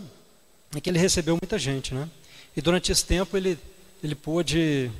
Em 0.74 0.80
que 0.80 0.90
ele 0.90 0.98
recebeu 0.98 1.38
muita 1.40 1.58
gente, 1.58 1.94
né? 1.94 2.08
E 2.56 2.60
durante 2.60 2.90
esse 2.90 3.04
tempo 3.04 3.36
ele, 3.36 3.58
ele 4.02 4.14
pôde 4.14 4.90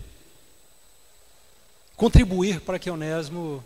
contribuir 1.97 2.61
para 2.61 2.79
que 2.79 2.91
Onésimo 2.91 3.65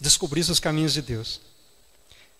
descobrisse 0.00 0.50
os 0.50 0.60
caminhos 0.60 0.92
de 0.92 1.02
Deus. 1.02 1.40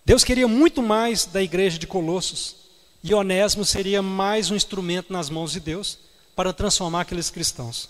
Deus 0.04 0.22
queria 0.22 0.46
muito 0.46 0.82
mais 0.82 1.24
da 1.24 1.42
igreja 1.42 1.78
de 1.78 1.86
Colossos, 1.86 2.56
e 3.02 3.14
Onésimo 3.14 3.64
seria 3.64 4.02
mais 4.02 4.50
um 4.50 4.56
instrumento 4.56 5.12
nas 5.12 5.30
mãos 5.30 5.52
de 5.52 5.60
Deus 5.60 5.98
para 6.34 6.52
transformar 6.52 7.02
aqueles 7.02 7.30
cristãos. 7.30 7.88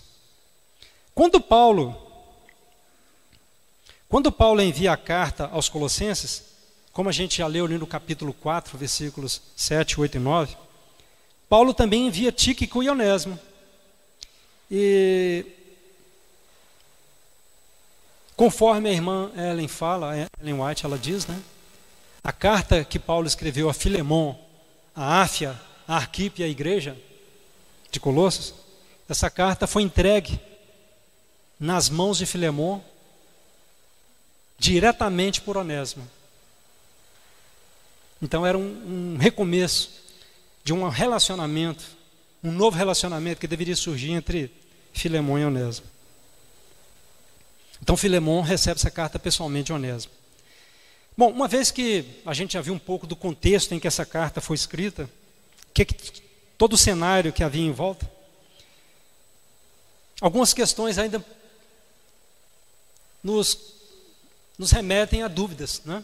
Quando 1.13 1.39
Paulo 1.41 2.07
quando 4.09 4.31
Paulo 4.31 4.61
envia 4.61 4.93
a 4.93 4.97
carta 4.97 5.49
aos 5.51 5.67
Colossenses, 5.67 6.43
como 6.93 7.09
a 7.09 7.11
gente 7.11 7.39
já 7.39 7.47
leu 7.47 7.65
ali 7.65 7.77
no 7.77 7.85
capítulo 7.85 8.33
4, 8.33 8.77
versículos 8.77 9.41
7, 9.53 9.99
8 9.99 10.15
e 10.15 10.19
9, 10.19 10.57
Paulo 11.49 11.73
também 11.73 12.07
envia 12.07 12.31
Tíquico 12.31 12.83
e 12.83 12.89
Onésimo. 12.89 13.39
E 14.69 15.45
conforme 18.35 18.89
a 18.89 18.93
irmã 18.93 19.31
Ellen 19.35 19.67
fala, 19.67 20.13
Ellen 20.41 20.61
White, 20.61 20.85
ela 20.85 20.97
diz, 20.97 21.25
né? 21.25 21.41
A 22.23 22.31
carta 22.33 22.83
que 22.83 22.99
Paulo 22.99 23.27
escreveu 23.27 23.69
a 23.69 23.73
Filemon, 23.73 24.35
a 24.93 25.21
Áfia, 25.21 25.59
a 25.87 25.95
Arquipe 25.95 26.41
e 26.41 26.45
a 26.45 26.47
igreja 26.47 26.97
de 27.89 27.99
Colossos, 27.99 28.53
essa 29.07 29.29
carta 29.29 29.65
foi 29.65 29.83
entregue 29.83 30.39
nas 31.57 31.89
mãos 31.89 32.17
de 32.17 32.25
Filemon 32.25 32.81
diretamente 34.59 35.39
por 35.39 35.55
Onésimo. 35.55 36.05
Então 38.21 38.45
era 38.45 38.57
um, 38.57 39.13
um 39.13 39.17
recomeço 39.17 40.06
de 40.67 40.73
um 40.73 40.89
relacionamento, 40.89 41.85
um 42.43 42.51
novo 42.51 42.75
relacionamento 42.75 43.39
que 43.39 43.47
deveria 43.47 43.73
surgir 43.73 44.11
entre 44.11 44.51
Filemon 44.91 45.39
e 45.39 45.45
Onésimo. 45.45 45.87
Então 47.81 47.95
Filemon 47.95 48.41
recebe 48.41 48.77
essa 48.77 48.91
carta 48.91 49.17
pessoalmente 49.17 49.67
de 49.67 49.73
Onésimo. 49.73 50.11
Bom, 51.15 51.29
uma 51.31 51.47
vez 51.47 51.71
que 51.71 52.03
a 52.25 52.33
gente 52.33 52.55
já 52.55 52.61
viu 52.61 52.73
um 52.73 52.79
pouco 52.79 53.07
do 53.07 53.15
contexto 53.15 53.73
em 53.73 53.79
que 53.79 53.87
essa 53.87 54.05
carta 54.05 54.41
foi 54.41 54.55
escrita, 54.55 55.09
que, 55.73 55.85
que 55.85 56.21
todo 56.57 56.73
o 56.73 56.77
cenário 56.77 57.31
que 57.31 57.45
havia 57.45 57.65
em 57.65 57.71
volta, 57.71 58.05
algumas 60.19 60.53
questões 60.53 60.97
ainda 60.97 61.23
nos, 63.23 63.57
nos 64.57 64.71
remetem 64.71 65.23
a 65.23 65.29
dúvidas, 65.29 65.81
né? 65.85 66.03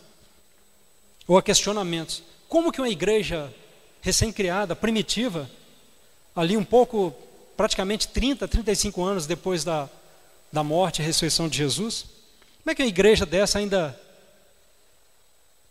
ou 1.28 1.38
a 1.38 1.44
questionamentos. 1.44 2.24
Como 2.48 2.72
que 2.72 2.80
uma 2.80 2.88
igreja 2.88 3.54
recém-criada, 4.04 4.76
primitiva, 4.76 5.50
ali 6.36 6.56
um 6.56 6.64
pouco, 6.64 7.12
praticamente 7.58 8.08
30, 8.10 8.48
35 8.48 9.04
anos 9.04 9.26
depois 9.26 9.64
da, 9.64 9.90
da 10.52 10.64
morte 10.64 11.02
e 11.02 11.06
ressurreição 11.06 11.50
de 11.50 11.58
Jesus, 11.58 12.06
como 12.62 12.72
é 12.72 12.76
que 12.76 12.84
uma 12.84 12.88
igreja 12.88 13.26
dessa 13.26 13.58
ainda 13.58 14.00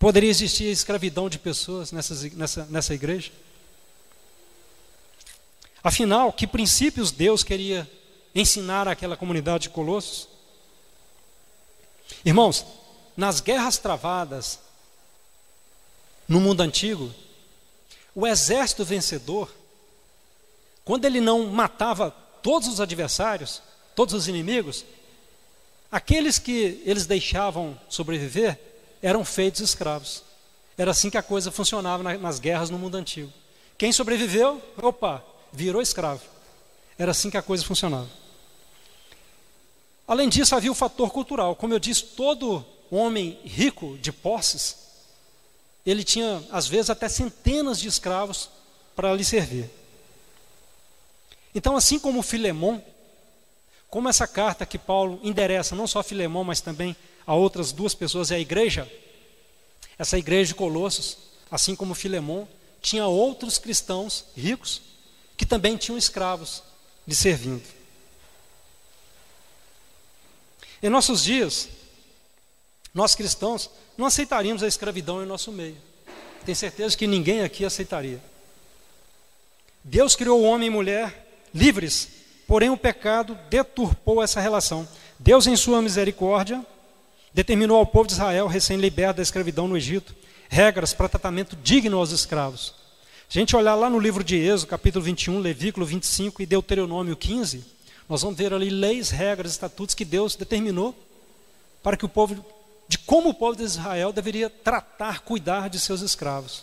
Poderia 0.03 0.31
existir 0.31 0.64
escravidão 0.64 1.29
de 1.29 1.38
pessoas 1.38 1.92
nessas, 1.92 2.25
nessa, 2.33 2.66
nessa 2.68 2.92
igreja? 2.92 3.31
Afinal, 5.81 6.33
que 6.33 6.45
princípios 6.45 7.12
Deus 7.12 7.45
queria 7.45 7.88
ensinar 8.35 8.88
àquela 8.88 9.16
comunidade 9.16 9.62
de 9.62 9.71
Colossos? 9.71 10.27
Irmãos, 12.25 12.66
nas 13.16 13.40
guerras 13.40 13.79
travadas 13.79 14.59
no 16.27 16.40
mundo 16.40 16.62
antigo, 16.62 17.14
o 18.14 18.27
exército 18.27 18.85
vencedor, 18.85 19.53
quando 20.85 21.05
ele 21.05 21.20
não 21.20 21.46
matava 21.46 22.11
todos 22.42 22.68
os 22.68 22.81
adversários, 22.81 23.62
todos 23.94 24.14
os 24.14 24.29
inimigos, 24.29 24.85
aqueles 25.90 26.38
que 26.38 26.83
eles 26.85 27.07
deixavam 27.07 27.79
sobreviver, 27.88 28.59
eram 29.03 29.25
feitos 29.25 29.61
escravos. 29.61 30.22
Era 30.77 30.90
assim 30.90 31.11
que 31.11 31.18
a 31.18 31.22
coisa 31.22 31.51
funcionava 31.51 32.03
nas 32.16 32.38
guerras 32.38 32.70
no 32.70 32.79
mundo 32.79 32.96
antigo. 32.96 33.33
Quem 33.77 33.92
sobreviveu, 33.92 34.62
opa, 34.81 35.22
virou 35.53 35.83
escravo. 35.83 36.22
Era 36.98 37.11
assim 37.11 37.31
que 37.31 37.37
a 37.37 37.42
coisa 37.42 37.64
funcionava. 37.64 38.09
Além 40.07 40.29
disso, 40.29 40.55
havia 40.55 40.70
o 40.70 40.75
fator 40.75 41.11
cultural. 41.11 41.57
Como 41.57 41.72
eu 41.72 41.79
disse, 41.79 42.05
todo 42.05 42.64
homem 42.90 43.38
rico 43.44 43.96
de 43.98 44.12
posses, 44.12 44.77
ele 45.85 46.05
tinha, 46.05 46.42
às 46.51 46.66
vezes, 46.66 46.90
até 46.90 47.09
centenas 47.09 47.79
de 47.79 47.88
escravos 47.88 48.49
para 48.95 49.12
lhe 49.14 49.25
servir. 49.25 49.68
Então, 51.55 51.77
assim 51.77 51.99
como 51.99 52.23
Filemon, 52.23 52.81
como 53.90 54.09
essa 54.09 54.27
carta 54.27 54.64
que 54.64 54.79
Paulo 54.79 55.21
endereça 55.23 55.75
não 55.75 55.87
só 55.87 55.99
a 55.99 56.05
Filemon, 56.05 56.45
mas 56.45 56.61
também 56.61 56.97
a 57.27 57.35
outras 57.35 57.73
duas 57.73 57.95
pessoas 57.95 58.31
e 58.31 58.35
a 58.35 58.38
igreja, 58.38 58.90
essa 59.99 60.16
igreja 60.16 60.49
de 60.49 60.55
Colossos, 60.55 61.18
assim 61.51 61.77
como 61.77 61.95
Filemon, 61.95 62.47
tinha 62.81 63.07
outros 63.07 63.59
cristãos 63.59 64.25
ricos 64.37 64.81
que 65.37 65.45
também 65.45 65.77
tinham 65.77 65.99
escravos 65.99 66.62
lhe 67.07 67.14
servindo. 67.14 67.66
Em 70.83 70.88
nossos 70.88 71.23
dias, 71.23 71.68
nós 72.95 73.15
cristãos 73.15 73.71
não 73.97 74.07
aceitaríamos 74.07 74.63
a 74.63 74.69
escravidão 74.69 75.23
em 75.23 75.27
nosso 75.27 75.51
meio. 75.51 75.77
Tenho 76.45 76.57
certeza 76.57 76.97
que 76.97 77.07
ninguém 77.07 77.43
aqui 77.43 77.65
aceitaria. 77.65 78.21
Deus 79.85 80.15
criou 80.15 80.41
o 80.41 80.45
homem 80.45 80.69
e 80.69 80.71
mulher 80.71 81.41
livres, 81.55 82.09
porém 82.47 82.71
o 82.71 82.77
pecado 82.77 83.37
deturpou 83.49 84.23
essa 84.23 84.41
relação. 84.41 84.87
Deus, 85.19 85.47
em 85.47 85.57
sua 85.57 85.81
misericórdia, 85.81 86.65
determinou 87.33 87.79
ao 87.79 87.87
povo 87.87 88.07
de 88.07 88.13
Israel, 88.15 88.47
recém-liberto 88.47 89.17
da 89.17 89.23
escravidão 89.23 89.67
no 89.67 89.77
Egito, 89.77 90.15
regras 90.49 90.93
para 90.93 91.09
tratamento 91.09 91.57
digno 91.57 91.97
aos 91.99 92.11
escravos. 92.11 92.75
Se 93.29 93.39
a 93.39 93.41
gente 93.41 93.57
olhar 93.57 93.75
lá 93.75 93.89
no 93.89 93.99
livro 93.99 94.23
de 94.23 94.37
Êxodo, 94.37 94.69
capítulo 94.69 95.03
21, 95.05 95.39
Levículo 95.39 95.87
25 95.87 96.43
e 96.43 96.47
Deuteronômio 96.47 97.17
15, 97.17 97.65
nós 98.09 98.21
vamos 98.21 98.37
ver 98.37 98.53
ali 98.53 98.69
leis, 98.69 99.09
regras, 99.09 99.53
estatutos 99.53 99.95
que 99.95 100.05
Deus 100.05 100.37
determinou 100.37 100.95
para 101.83 101.97
que 101.97 102.05
o 102.05 102.09
povo, 102.09 102.45
de 102.93 102.99
como 102.99 103.31
o 103.31 103.35
povo 103.35 103.57
de 103.57 103.63
Israel 103.63 104.13
deveria 104.13 104.51
tratar, 104.51 105.21
cuidar 105.21 105.71
de 105.71 105.81
seus 105.81 106.03
escravos. 106.03 106.63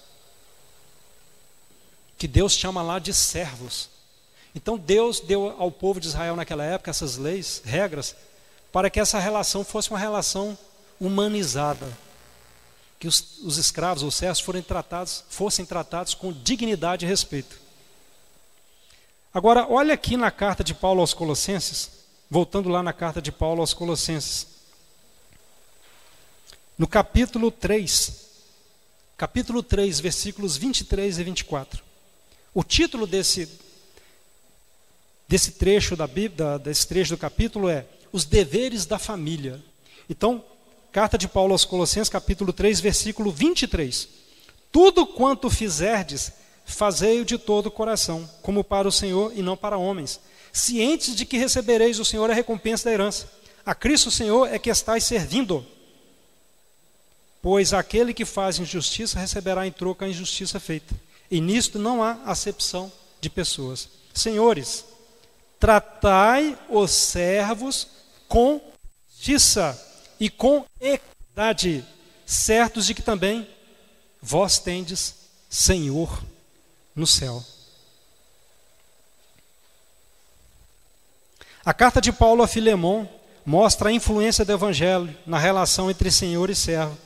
Que 2.19 2.27
Deus 2.27 2.53
chama 2.53 2.83
lá 2.83 2.99
de 2.99 3.11
servos. 3.15 3.89
Então 4.53 4.77
Deus 4.77 5.19
deu 5.19 5.55
ao 5.57 5.71
povo 5.71 5.99
de 5.99 6.07
Israel 6.07 6.35
naquela 6.35 6.63
época 6.63 6.91
essas 6.91 7.17
leis, 7.17 7.63
regras, 7.65 8.15
para 8.71 8.91
que 8.91 8.99
essa 8.99 9.17
relação 9.17 9.63
fosse 9.63 9.89
uma 9.89 9.97
relação 9.97 10.55
humanizada. 11.01 11.97
Que 12.99 13.07
os, 13.07 13.39
os 13.39 13.57
escravos 13.57 14.03
ou 14.03 14.11
servos 14.11 14.39
fossem 14.39 14.61
tratados, 14.61 15.23
fossem 15.31 15.65
tratados 15.65 16.13
com 16.13 16.31
dignidade 16.31 17.07
e 17.07 17.09
respeito. 17.09 17.59
Agora, 19.33 19.65
olha 19.67 19.95
aqui 19.95 20.15
na 20.15 20.29
carta 20.29 20.63
de 20.63 20.75
Paulo 20.75 21.01
aos 21.01 21.11
Colossenses, 21.11 21.89
voltando 22.29 22.69
lá 22.69 22.83
na 22.83 22.93
carta 22.93 23.19
de 23.19 23.31
Paulo 23.31 23.61
aos 23.61 23.73
Colossenses. 23.73 24.58
No 26.79 26.87
capítulo 26.87 27.51
3, 27.51 28.13
capítulo 29.17 29.61
3, 29.61 29.99
versículos 29.99 30.55
23 30.55 31.19
e 31.19 31.23
24. 31.25 31.83
O 32.53 32.63
título 32.63 33.05
desse 33.05 33.49
desse 35.27 35.51
trecho 35.51 35.97
da 35.97 36.07
Bíblia, 36.07 36.57
desse 36.57 36.87
trecho 36.87 37.11
do 37.11 37.17
capítulo 37.17 37.67
é 37.67 37.85
os 38.13 38.23
deveres 38.23 38.85
da 38.85 38.97
família. 38.97 39.61
Então, 40.09 40.41
carta 40.89 41.17
de 41.17 41.27
Paulo 41.27 41.51
aos 41.51 41.65
Colossenses, 41.65 42.07
capítulo 42.07 42.53
3, 42.53 42.79
versículo 42.79 43.29
23. 43.29 44.07
Tudo 44.71 45.05
quanto 45.05 45.49
fizerdes, 45.49 46.31
fazei-o 46.65 47.25
de 47.25 47.37
todo 47.37 47.65
o 47.65 47.71
coração, 47.71 48.27
como 48.41 48.63
para 48.63 48.87
o 48.87 48.91
Senhor 48.91 49.33
e 49.35 49.41
não 49.41 49.57
para 49.57 49.77
homens, 49.77 50.21
cientes 50.53 51.13
de 51.13 51.25
que 51.25 51.37
recebereis 51.37 51.99
o 51.99 52.05
Senhor 52.05 52.31
a 52.31 52.33
recompensa 52.33 52.85
da 52.85 52.93
herança. 52.93 53.29
A 53.65 53.75
Cristo 53.75 54.07
o 54.07 54.11
Senhor 54.11 54.47
é 54.47 54.57
que 54.57 54.69
estáis 54.69 55.03
servindo. 55.03 55.67
Pois 57.41 57.73
aquele 57.73 58.13
que 58.13 58.25
faz 58.25 58.59
injustiça 58.59 59.19
receberá 59.19 59.65
em 59.65 59.71
troca 59.71 60.05
a 60.05 60.09
injustiça 60.09 60.59
feita. 60.59 60.93
E 61.31 61.39
nisto 61.39 61.79
não 61.79 62.03
há 62.03 62.17
acepção 62.25 62.91
de 63.21 63.29
pessoas. 63.29 63.87
Senhores, 64.13 64.83
tratai 65.59 66.57
os 66.69 66.91
servos 66.91 67.87
com 68.27 68.61
justiça 69.19 69.77
e 70.19 70.29
com 70.29 70.65
equidade, 70.79 71.85
certos 72.25 72.85
de 72.85 72.93
que 72.93 73.01
também 73.01 73.47
vós 74.21 74.59
tendes 74.59 75.15
Senhor 75.49 76.23
no 76.95 77.05
céu. 77.05 77.43
A 81.65 81.73
carta 81.73 82.01
de 82.01 82.11
Paulo 82.11 82.41
a 82.41 82.47
Filemon 82.47 83.05
mostra 83.45 83.89
a 83.89 83.91
influência 83.91 84.45
do 84.45 84.51
evangelho 84.51 85.15
na 85.25 85.37
relação 85.37 85.89
entre 85.89 86.09
senhor 86.11 86.49
e 86.49 86.55
servo. 86.55 86.97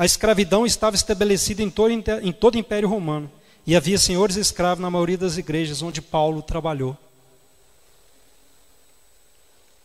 A 0.00 0.06
escravidão 0.06 0.64
estava 0.64 0.96
estabelecida 0.96 1.62
em 1.62 1.68
todo, 1.68 1.90
em 1.90 2.32
todo 2.32 2.54
o 2.54 2.58
Império 2.58 2.88
Romano 2.88 3.30
e 3.66 3.76
havia 3.76 3.98
senhores 3.98 4.36
escravos 4.36 4.80
na 4.80 4.88
maioria 4.88 5.18
das 5.18 5.36
igrejas 5.36 5.82
onde 5.82 6.00
Paulo 6.00 6.40
trabalhou. 6.40 6.96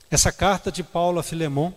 Essa 0.10 0.32
carta 0.32 0.72
de 0.72 0.84
Paulo 0.84 1.20
a 1.20 1.24
Filemon, 1.24 1.74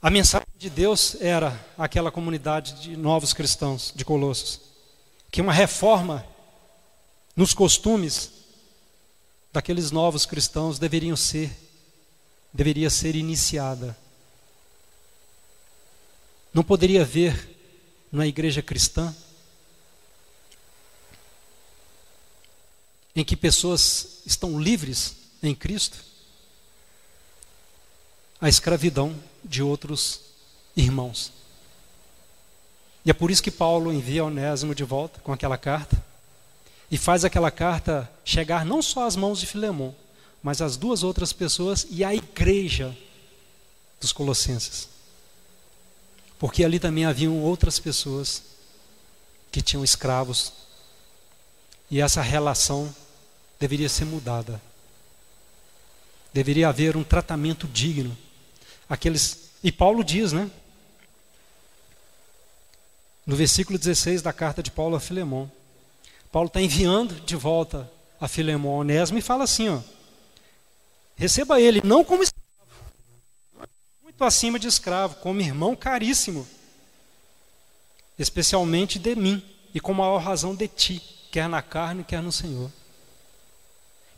a 0.00 0.08
mensagem 0.08 0.46
de 0.56 0.70
Deus 0.70 1.16
era 1.20 1.60
aquela 1.76 2.12
comunidade 2.12 2.74
de 2.74 2.96
novos 2.96 3.32
cristãos 3.32 3.92
de 3.92 4.04
Colossos, 4.04 4.60
que 5.32 5.40
uma 5.40 5.52
reforma 5.52 6.24
nos 7.34 7.52
costumes 7.54 8.30
daqueles 9.52 9.90
novos 9.90 10.24
cristãos 10.24 10.78
deveriam 10.78 11.16
ser 11.16 11.50
deveria 12.54 12.88
ser 12.88 13.16
iniciada. 13.16 13.98
Não 16.52 16.62
poderia 16.62 17.02
haver 17.02 17.48
na 18.10 18.26
igreja 18.26 18.60
cristã 18.60 19.14
em 23.14 23.24
que 23.24 23.36
pessoas 23.36 24.22
estão 24.26 24.60
livres 24.60 25.16
em 25.42 25.54
Cristo 25.54 25.98
a 28.40 28.48
escravidão 28.48 29.14
de 29.44 29.62
outros 29.62 30.20
irmãos. 30.76 31.32
E 33.04 33.10
é 33.10 33.14
por 33.14 33.30
isso 33.30 33.42
que 33.42 33.50
Paulo 33.50 33.92
envia 33.92 34.24
Onésimo 34.24 34.74
de 34.74 34.84
volta 34.84 35.20
com 35.20 35.32
aquela 35.32 35.58
carta 35.58 36.02
e 36.90 36.98
faz 36.98 37.24
aquela 37.24 37.50
carta 37.50 38.10
chegar 38.24 38.64
não 38.64 38.82
só 38.82 39.06
às 39.06 39.16
mãos 39.16 39.38
de 39.40 39.46
Filemão, 39.46 39.94
mas 40.42 40.60
às 40.60 40.76
duas 40.76 41.02
outras 41.02 41.32
pessoas 41.32 41.86
e 41.90 42.02
à 42.02 42.14
igreja 42.14 42.96
dos 44.00 44.12
Colossenses. 44.12 44.88
Porque 46.40 46.64
ali 46.64 46.80
também 46.80 47.04
haviam 47.04 47.38
outras 47.42 47.78
pessoas 47.78 48.42
que 49.52 49.60
tinham 49.60 49.84
escravos 49.84 50.54
e 51.90 52.00
essa 52.00 52.22
relação 52.22 52.92
deveria 53.58 53.90
ser 53.90 54.06
mudada. 54.06 54.60
Deveria 56.32 56.70
haver 56.70 56.96
um 56.96 57.04
tratamento 57.04 57.68
digno. 57.68 58.16
Aqueles 58.88 59.50
e 59.62 59.70
Paulo 59.70 60.02
diz, 60.02 60.32
né? 60.32 60.50
No 63.26 63.36
versículo 63.36 63.78
16 63.78 64.22
da 64.22 64.32
carta 64.32 64.62
de 64.62 64.70
Paulo 64.70 64.96
a 64.96 65.00
Filemão. 65.00 65.52
Paulo 66.32 66.46
está 66.46 66.62
enviando 66.62 67.20
de 67.20 67.36
volta 67.36 67.90
a 68.18 68.26
Filemão 68.26 68.72
Onésimo 68.72 69.18
e 69.18 69.22
fala 69.22 69.44
assim, 69.44 69.68
ó. 69.68 69.78
Receba 71.16 71.60
ele 71.60 71.82
não 71.84 72.02
como 72.02 72.24
muito 74.20 74.24
acima 74.24 74.58
de 74.58 74.68
escravo, 74.68 75.14
como 75.16 75.40
irmão 75.40 75.74
caríssimo, 75.74 76.46
especialmente 78.18 78.98
de 78.98 79.14
mim 79.14 79.42
e 79.72 79.80
com 79.80 79.94
maior 79.94 80.18
razão 80.18 80.54
de 80.54 80.68
ti, 80.68 81.02
quer 81.30 81.48
na 81.48 81.62
carne, 81.62 82.04
quer 82.04 82.20
no 82.20 82.30
Senhor. 82.30 82.70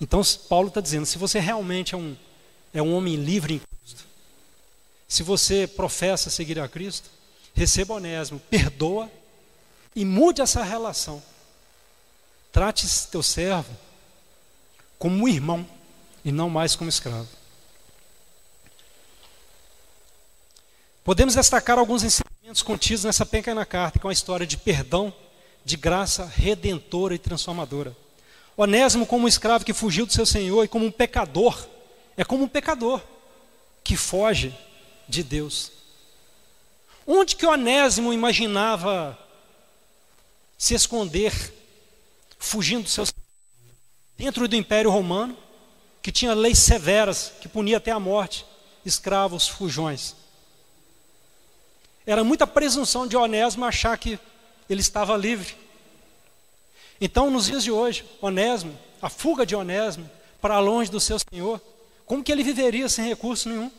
Então, 0.01 0.21
Paulo 0.49 0.69
está 0.69 0.81
dizendo: 0.81 1.07
se 1.07 1.19
você 1.19 1.39
realmente 1.39 1.95
é 1.95 1.97
um, 1.97 2.17
é 2.75 2.83
um 2.83 2.93
homem 2.97 3.15
livre 3.15 3.55
em 3.55 3.61
Cristo, 3.61 4.05
se 5.07 5.23
você 5.23 5.69
professa 5.69 6.31
seguir 6.31 6.59
a 6.59 6.69
Cristo, 6.69 7.09
receba 7.55 7.95
onésimo, 7.95 8.41
perdoa 8.51 9.09
e 9.95 10.05
mude 10.05 10.43
essa 10.43 10.65
relação. 10.65 11.23
Trate 12.51 12.89
teu 13.09 13.23
servo 13.23 13.71
como 14.99 15.23
um 15.23 15.29
irmão 15.29 15.65
e 16.25 16.33
não 16.33 16.51
mais 16.51 16.75
como 16.75 16.91
escravo. 16.91 17.42
Podemos 21.05 21.35
destacar 21.35 21.79
alguns 21.79 22.05
ensinamentos 22.05 22.63
contidos 22.63 23.03
nessa 23.03 23.27
pequena 23.27 23.67
carta, 23.67 23.99
que 23.99 24.07
é 24.07 24.09
uma 24.09 24.13
história 24.13 24.47
de 24.47 24.57
perdão, 24.57 25.13
de 25.65 25.77
graça 25.77 26.25
redentora 26.25 27.15
e 27.15 27.19
transformadora. 27.19 27.97
Onésimo, 28.57 29.05
como 29.07 29.25
um 29.25 29.29
escravo 29.29 29.65
que 29.65 29.73
fugiu 29.73 30.07
do 30.07 30.13
seu 30.13 30.25
senhor 30.25 30.63
e 30.65 30.69
como 30.69 30.87
um 30.87 30.93
pecador, 30.93 31.67
é 32.17 32.25
como 32.25 32.45
um 32.45 32.49
pecador 32.49 33.01
que 33.83 33.97
foge 33.97 34.55
de 35.09 35.25
Deus. 35.25 35.73
Onde 37.05 37.35
que 37.35 37.47
Onésimo 37.47 38.13
imaginava 38.13 39.19
se 40.57 40.75
esconder, 40.75 41.33
fugindo 42.39 42.85
dos 42.85 42.93
seus 42.93 43.13
dentro 44.17 44.47
do 44.47 44.55
Império 44.55 44.91
Romano, 44.91 45.37
que 46.01 46.13
tinha 46.13 46.33
leis 46.33 46.61
severas 46.61 47.33
que 47.41 47.49
punia 47.49 47.79
até 47.79 47.91
a 47.91 47.99
morte 47.99 48.47
escravos 48.85 49.49
fujões. 49.49 50.22
Era 52.07 52.25
muita 52.25 52.47
presunção 52.47 53.07
de 53.07 53.17
Onésimo 53.17 53.65
achar 53.65 53.97
que 53.97 54.19
ele 54.69 54.81
estava 54.81 55.17
livre. 55.17 55.57
Então, 57.01 57.31
nos 57.31 57.47
dias 57.47 57.63
de 57.65 57.71
hoje, 57.71 58.05
Onésimo, 58.21 58.79
a 59.01 59.09
fuga 59.09 59.45
de 59.47 59.55
Onésimo 59.55 60.09
para 60.41 60.59
longe 60.59 60.91
do 60.91 61.01
seu 61.01 61.19
Senhor, 61.19 61.61
como 62.05 62.23
que 62.23 62.33
ele 62.33 62.43
viveria 62.43 62.89
sem 62.89 63.09
recurso 63.09 63.49
nenhum? 63.49 63.71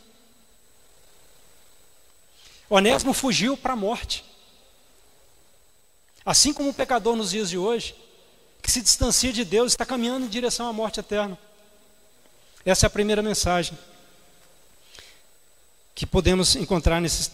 Onésimo 2.70 3.14
fugiu 3.14 3.56
para 3.56 3.74
a 3.74 3.76
morte. 3.78 4.24
Assim 6.26 6.54
como 6.54 6.70
o 6.70 6.74
pecador 6.74 7.16
nos 7.16 7.32
dias 7.32 7.50
de 7.50 7.58
hoje, 7.58 7.96
que 8.62 8.72
se 8.72 8.82
distancia 8.82 9.34
de 9.34 9.44
Deus, 9.44 9.74
está 9.74 9.86
caminhando 9.86 10.26
em 10.26 10.30
direção 10.30 10.68
à 10.68 10.74
morte 10.74 11.00
eterna. 11.00 11.38
Essa 12.66 12.86
é 12.86 12.88
a 12.88 12.90
primeira 12.90 13.22
mensagem 13.22 13.78
que 15.96 16.06
podemos 16.06 16.56
encontrar 16.56 17.00
nesse, 17.00 17.32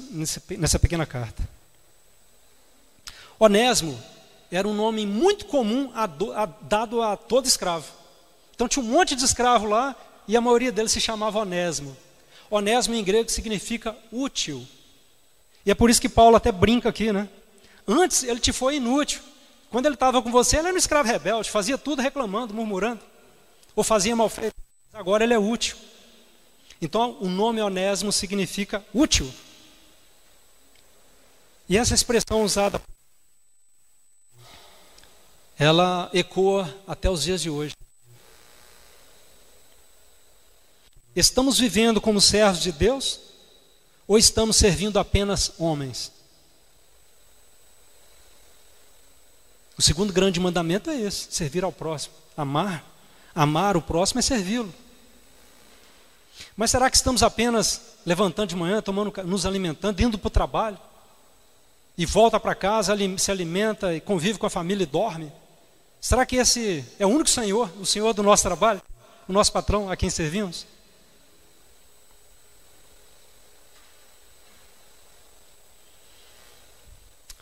nessa 0.58 0.80
pequena 0.80 1.06
carta. 1.06 1.48
Onésimo 3.40 3.98
era 4.52 4.68
um 4.68 4.74
nome 4.74 5.06
muito 5.06 5.46
comum 5.46 5.92
a 5.94 6.04
a, 6.04 6.46
dado 6.46 7.02
a 7.02 7.16
todo 7.16 7.46
escravo. 7.46 7.86
Então 8.54 8.68
tinha 8.68 8.84
um 8.84 8.88
monte 8.88 9.16
de 9.16 9.24
escravo 9.24 9.66
lá 9.66 9.96
e 10.28 10.36
a 10.36 10.42
maioria 10.42 10.72
deles 10.72 10.92
se 10.92 11.00
chamava 11.00 11.40
Onésimo. 11.40 11.96
Onésimo 12.52 12.96
em 12.96 13.04
grego 13.04 13.30
significa 13.30 13.96
útil. 14.12 14.68
E 15.66 15.72
é 15.72 15.76
por 15.76 15.90
isso 15.90 16.02
que 16.02 16.10
Paulo 16.10 16.36
até 16.36 16.52
brinca 16.52 16.90
aqui, 16.90 17.14
né? 17.14 17.30
Antes 17.88 18.24
ele 18.24 18.40
te 18.40 18.52
foi 18.52 18.76
inútil. 18.76 19.22
Quando 19.70 19.86
ele 19.86 19.96
estava 19.96 20.22
com 20.22 20.32
você, 20.32 20.58
ele 20.58 20.68
era 20.68 20.76
um 20.76 20.80
escravo 20.80 21.08
rebelde, 21.08 21.50
fazia 21.50 21.78
tudo 21.78 22.02
reclamando, 22.02 22.54
murmurando, 22.54 23.02
ou 23.76 23.84
fazia 23.84 24.16
mal 24.16 24.28
feito. 24.28 24.56
Agora 24.92 25.24
ele 25.24 25.34
é 25.34 25.40
útil. 25.40 25.78
Então, 26.82 27.18
o 27.20 27.28
nome 27.28 27.62
Onésimo 27.62 28.12
significa 28.12 28.86
útil. 28.94 29.32
E 31.68 31.78
essa 31.78 31.94
expressão 31.94 32.44
usada, 32.44 32.82
ela 35.58 36.10
ecoa 36.14 36.74
até 36.88 37.10
os 37.10 37.22
dias 37.22 37.42
de 37.42 37.50
hoje. 37.50 37.76
Estamos 41.16 41.60
vivendo 41.60 42.00
como 42.00 42.22
servos 42.22 42.62
de 42.62 42.72
Deus 42.72 43.20
ou 44.08 44.18
estamos 44.18 44.56
servindo 44.56 44.98
apenas 44.98 45.52
homens? 45.60 46.12
O 49.78 49.82
segundo 49.82 50.12
grande 50.12 50.40
mandamento 50.40 50.90
é 50.90 51.00
esse: 51.00 51.28
servir 51.30 51.64
ao 51.64 51.72
próximo, 51.72 52.14
amar. 52.36 52.84
Amar 53.36 53.78
o 53.78 53.82
próximo 53.82 54.20
é 54.20 54.22
servi-lo. 54.22 54.74
Mas 56.60 56.72
será 56.72 56.90
que 56.90 56.98
estamos 56.98 57.24
apenas 57.24 57.80
levantando 58.06 58.50
de 58.50 58.56
manhã, 58.58 58.82
tomando, 58.82 59.14
nos 59.24 59.46
alimentando, 59.46 60.02
indo 60.02 60.20
para 60.20 60.28
o 60.28 60.30
trabalho? 60.30 60.78
E 61.98 62.06
volta 62.06 62.38
para 62.38 62.54
casa, 62.54 62.94
se 63.18 63.32
alimenta 63.32 63.96
e 63.96 64.02
convive 64.02 64.38
com 64.38 64.46
a 64.46 64.50
família 64.50 64.84
e 64.84 64.86
dorme? 64.86 65.32
Será 66.02 66.26
que 66.26 66.36
esse 66.36 66.84
é 67.00 67.06
o 67.06 67.10
único 67.10 67.30
Senhor, 67.30 67.72
o 67.80 67.86
Senhor 67.86 68.14
do 68.14 68.22
nosso 68.22 68.44
trabalho, 68.44 68.82
o 69.26 69.32
nosso 69.32 69.54
patrão 69.54 69.90
a 69.90 69.96
quem 69.96 70.10
servimos? 70.10 70.66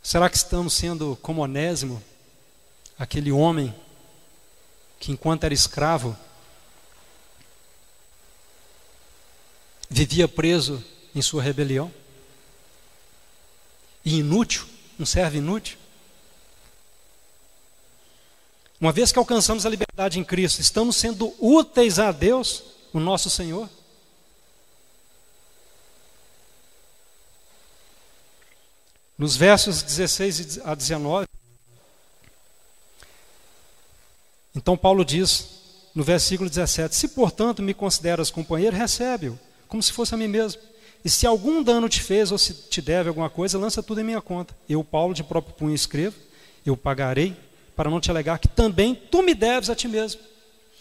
Será 0.03 0.29
que 0.29 0.37
estamos 0.37 0.73
sendo 0.73 1.17
como 1.23 1.41
Onésimo, 1.41 2.03
aquele 2.99 3.31
homem 3.31 3.73
que 4.99 5.11
enquanto 5.11 5.43
era 5.43 5.55
escravo 5.55 6.15
vivia 9.89 10.27
preso 10.27 10.83
em 11.15 11.21
sua 11.21 11.41
rebelião? 11.41 11.91
E 14.03 14.19
inútil, 14.19 14.65
um 14.99 15.05
servo 15.05 15.37
inútil? 15.37 15.77
Uma 18.79 18.91
vez 18.91 19.11
que 19.11 19.19
alcançamos 19.19 19.65
a 19.65 19.69
liberdade 19.69 20.19
em 20.19 20.23
Cristo, 20.23 20.61
estamos 20.61 20.95
sendo 20.95 21.33
úteis 21.39 21.97
a 21.99 22.11
Deus, 22.11 22.63
o 22.93 22.99
nosso 22.99 23.29
Senhor? 23.29 23.69
Nos 29.17 29.35
versos 29.35 29.81
16 29.81 30.59
a 30.63 30.75
19, 30.75 31.27
então 34.55 34.77
Paulo 34.77 35.03
diz, 35.03 35.47
no 35.95 36.03
versículo 36.03 36.49
17: 36.49 36.95
Se 36.95 37.07
portanto 37.09 37.63
me 37.63 37.73
consideras 37.73 38.29
companheiro, 38.29 38.75
recebe-o 38.75 39.46
como 39.67 39.81
se 39.83 39.91
fosse 39.91 40.13
a 40.13 40.17
mim 40.17 40.27
mesmo. 40.27 40.61
E 41.03 41.09
se 41.09 41.25
algum 41.25 41.61
dano 41.63 41.87
te 41.87 42.01
fez 42.01 42.31
ou 42.31 42.37
se 42.37 42.53
te 42.53 42.81
deve 42.81 43.09
alguma 43.09 43.29
coisa, 43.29 43.57
lança 43.57 43.83
tudo 43.83 44.01
em 44.01 44.03
minha 44.03 44.21
conta. 44.21 44.55
Eu, 44.67 44.83
Paulo, 44.83 45.13
de 45.13 45.23
próprio 45.23 45.53
punho 45.53 45.75
escrevo, 45.75 46.15
eu 46.65 46.75
pagarei, 46.75 47.35
para 47.75 47.89
não 47.89 48.01
te 48.01 48.09
alegar 48.09 48.39
que 48.39 48.47
também 48.47 48.95
tu 48.95 49.21
me 49.21 49.33
deves 49.35 49.69
a 49.69 49.75
ti 49.75 49.87
mesmo. 49.87 50.19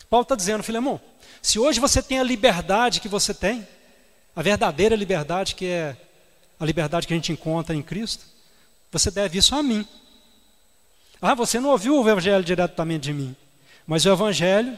Paulo 0.09 0.22
está 0.22 0.34
dizendo, 0.34 0.62
Filemão, 0.62 1.01
se 1.43 1.59
hoje 1.59 1.78
você 1.78 2.03
tem 2.03 2.18
a 2.18 2.22
liberdade 2.22 3.01
que 3.01 3.09
você 3.09 3.34
tem, 3.34 3.66
a 4.34 4.43
verdadeira 4.43 4.97
liberdade 4.97 5.55
que 5.55 5.66
é 5.66 5.97
a 6.59 6.64
liberdade 6.64 7.07
que 7.07 7.12
a 7.12 7.16
gente 7.16 7.32
encontra 7.32 7.76
em 7.76 7.82
Cristo, 7.82 8.24
você 8.91 9.11
deve 9.11 9.39
isso 9.39 9.55
a 9.55 9.62
mim. 9.62 9.87
Ah, 11.20 11.34
você 11.34 11.61
não 11.61 11.70
ouviu 11.70 12.01
o 12.01 12.09
Evangelho 12.09 12.43
diretamente 12.43 13.05
de 13.05 13.12
mim, 13.12 13.37
mas 13.87 14.05
o 14.07 14.11
Evangelho 14.11 14.76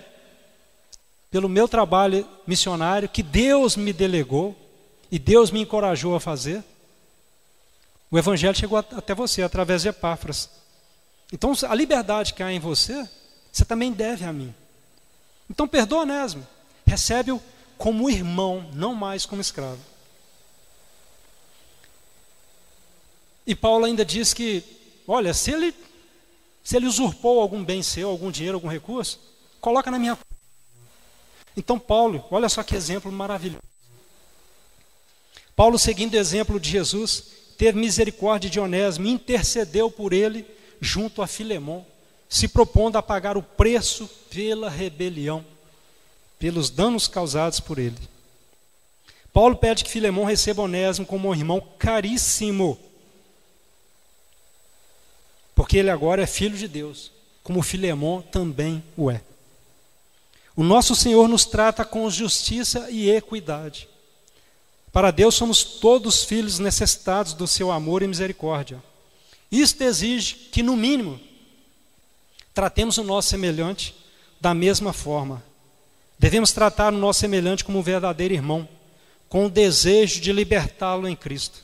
pelo 1.30 1.48
meu 1.48 1.68
trabalho 1.68 2.26
missionário 2.46 3.08
que 3.08 3.22
Deus 3.22 3.76
me 3.76 3.92
delegou 3.92 4.56
e 5.10 5.18
Deus 5.18 5.50
me 5.50 5.60
encorajou 5.60 6.14
a 6.14 6.20
fazer, 6.20 6.62
o 8.10 8.18
Evangelho 8.18 8.56
chegou 8.56 8.78
até 8.78 9.14
você 9.14 9.42
através 9.42 9.82
de 9.82 9.88
Epáfras. 9.88 10.50
Então, 11.32 11.52
a 11.68 11.74
liberdade 11.74 12.32
que 12.32 12.42
há 12.42 12.50
em 12.50 12.58
você, 12.58 13.06
você 13.52 13.64
também 13.64 13.92
deve 13.92 14.24
a 14.24 14.32
mim. 14.32 14.54
Então, 15.50 15.68
perdoa 15.68 16.02
Onésimo. 16.02 16.46
Recebe-o 16.86 17.42
como 17.76 18.08
irmão, 18.08 18.68
não 18.72 18.94
mais 18.94 19.26
como 19.26 19.42
escravo. 19.42 19.78
E 23.46 23.54
Paulo 23.54 23.84
ainda 23.84 24.04
diz 24.04 24.32
que, 24.32 24.62
olha, 25.06 25.32
se 25.34 25.50
ele, 25.50 25.74
se 26.62 26.76
ele 26.76 26.86
usurpou 26.86 27.40
algum 27.40 27.62
bem 27.62 27.82
seu, 27.82 28.08
algum 28.08 28.30
dinheiro, 28.30 28.56
algum 28.56 28.68
recurso, 28.68 29.20
coloca 29.60 29.90
na 29.90 29.98
minha 29.98 30.18
então, 31.58 31.76
Paulo, 31.76 32.24
olha 32.30 32.48
só 32.48 32.62
que 32.62 32.76
exemplo 32.76 33.10
maravilhoso. 33.10 33.64
Paulo, 35.56 35.76
seguindo 35.76 36.14
o 36.14 36.16
exemplo 36.16 36.60
de 36.60 36.70
Jesus, 36.70 37.24
teve 37.58 37.76
misericórdia 37.76 38.48
de 38.48 38.60
Onésimo, 38.60 39.08
intercedeu 39.08 39.90
por 39.90 40.12
ele 40.12 40.46
junto 40.80 41.20
a 41.20 41.26
Filemão, 41.26 41.84
se 42.28 42.46
propondo 42.46 42.94
a 42.94 43.02
pagar 43.02 43.36
o 43.36 43.42
preço 43.42 44.08
pela 44.30 44.70
rebelião, 44.70 45.44
pelos 46.38 46.70
danos 46.70 47.08
causados 47.08 47.58
por 47.58 47.80
ele. 47.80 47.98
Paulo 49.32 49.56
pede 49.56 49.82
que 49.82 49.90
Filemão 49.90 50.24
receba 50.24 50.62
Onésimo 50.62 51.04
como 51.04 51.28
um 51.28 51.34
irmão 51.34 51.60
caríssimo, 51.76 52.78
porque 55.56 55.76
ele 55.76 55.90
agora 55.90 56.22
é 56.22 56.26
filho 56.26 56.56
de 56.56 56.68
Deus, 56.68 57.10
como 57.42 57.64
Filemão 57.64 58.22
também 58.22 58.80
o 58.96 59.10
é. 59.10 59.22
O 60.58 60.64
nosso 60.64 60.96
Senhor 60.96 61.28
nos 61.28 61.44
trata 61.44 61.84
com 61.84 62.10
justiça 62.10 62.90
e 62.90 63.08
equidade. 63.08 63.88
Para 64.90 65.12
Deus 65.12 65.36
somos 65.36 65.62
todos 65.62 66.24
filhos 66.24 66.58
necessitados 66.58 67.32
do 67.32 67.46
seu 67.46 67.70
amor 67.70 68.02
e 68.02 68.08
misericórdia. 68.08 68.82
Isto 69.52 69.84
exige 69.84 70.34
que, 70.50 70.60
no 70.60 70.76
mínimo, 70.76 71.20
tratemos 72.52 72.98
o 72.98 73.04
nosso 73.04 73.28
semelhante 73.28 73.94
da 74.40 74.52
mesma 74.52 74.92
forma. 74.92 75.40
Devemos 76.18 76.50
tratar 76.50 76.92
o 76.92 76.98
nosso 76.98 77.20
semelhante 77.20 77.64
como 77.64 77.78
um 77.78 77.82
verdadeiro 77.82 78.34
irmão, 78.34 78.68
com 79.28 79.46
o 79.46 79.50
desejo 79.50 80.20
de 80.20 80.32
libertá-lo 80.32 81.06
em 81.06 81.14
Cristo. 81.14 81.60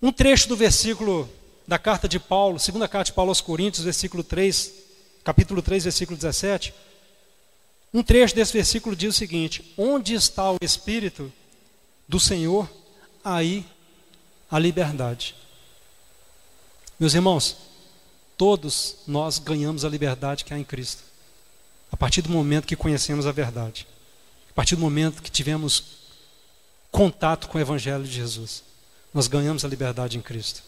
Um 0.00 0.12
trecho 0.12 0.48
do 0.48 0.56
versículo 0.56 1.28
da 1.66 1.80
carta 1.80 2.06
de 2.06 2.20
Paulo, 2.20 2.60
segunda 2.60 2.86
carta 2.86 3.06
de 3.06 3.12
Paulo 3.12 3.32
aos 3.32 3.40
Coríntios, 3.40 3.84
versículo 3.84 4.22
3, 4.22 4.83
capítulo 5.24 5.62
3, 5.62 5.84
versículo 5.84 6.16
17, 6.16 6.74
um 7.92 8.02
trecho 8.02 8.34
desse 8.34 8.52
versículo 8.52 8.94
diz 8.94 9.14
o 9.14 9.18
seguinte: 9.18 9.72
Onde 9.76 10.14
está 10.14 10.50
o 10.50 10.58
Espírito 10.60 11.32
do 12.06 12.20
Senhor, 12.20 12.70
aí 13.24 13.64
a 14.50 14.58
liberdade. 14.58 15.34
Meus 16.98 17.14
irmãos, 17.14 17.56
todos 18.36 18.96
nós 19.06 19.38
ganhamos 19.38 19.84
a 19.84 19.88
liberdade 19.88 20.44
que 20.44 20.52
há 20.52 20.58
em 20.58 20.64
Cristo, 20.64 21.02
a 21.90 21.96
partir 21.96 22.20
do 22.20 22.30
momento 22.30 22.66
que 22.66 22.76
conhecemos 22.76 23.26
a 23.26 23.32
verdade, 23.32 23.86
a 24.50 24.52
partir 24.52 24.76
do 24.76 24.82
momento 24.82 25.22
que 25.22 25.30
tivemos 25.30 26.04
contato 26.90 27.48
com 27.48 27.58
o 27.58 27.60
Evangelho 27.60 28.04
de 28.04 28.12
Jesus. 28.12 28.62
nós 29.12 29.28
ganhamos 29.28 29.64
a 29.64 29.68
liberdade 29.68 30.18
em 30.18 30.20
Cristo. 30.20 30.62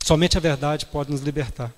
Somente 0.00 0.36
a 0.36 0.40
verdade 0.40 0.86
pode 0.86 1.12
nos 1.12 1.20
libertar. 1.20 1.72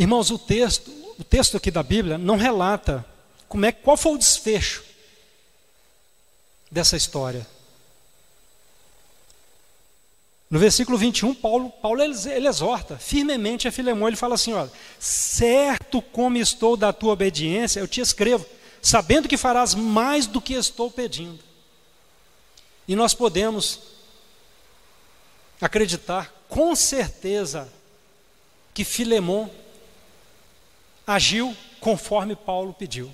Irmãos, 0.00 0.30
o 0.30 0.38
texto, 0.38 0.90
o 1.18 1.22
texto 1.22 1.58
aqui 1.58 1.70
da 1.70 1.82
Bíblia 1.82 2.16
não 2.16 2.38
relata 2.38 3.04
como 3.46 3.66
é, 3.66 3.70
qual 3.70 3.98
foi 3.98 4.12
o 4.12 4.18
desfecho 4.18 4.82
dessa 6.70 6.96
história. 6.96 7.46
No 10.48 10.58
versículo 10.58 10.96
21, 10.96 11.34
Paulo, 11.34 11.68
Paulo 11.68 12.02
ele, 12.02 12.14
ele 12.30 12.48
exorta 12.48 12.96
firmemente 12.96 13.68
a 13.68 13.72
Filemão, 13.72 14.08
ele 14.08 14.16
fala 14.16 14.36
assim: 14.36 14.54
olha, 14.54 14.72
certo 14.98 16.00
como 16.00 16.38
estou 16.38 16.78
da 16.78 16.94
tua 16.94 17.12
obediência, 17.12 17.80
eu 17.80 17.86
te 17.86 18.00
escrevo, 18.00 18.46
sabendo 18.80 19.28
que 19.28 19.36
farás 19.36 19.74
mais 19.74 20.26
do 20.26 20.40
que 20.40 20.54
estou 20.54 20.90
pedindo. 20.90 21.44
E 22.88 22.96
nós 22.96 23.12
podemos 23.12 23.80
acreditar 25.60 26.34
com 26.48 26.74
certeza 26.74 27.70
que 28.72 28.82
Filemão 28.82 29.50
agiu 31.06 31.56
conforme 31.80 32.36
Paulo 32.36 32.72
pediu. 32.74 33.12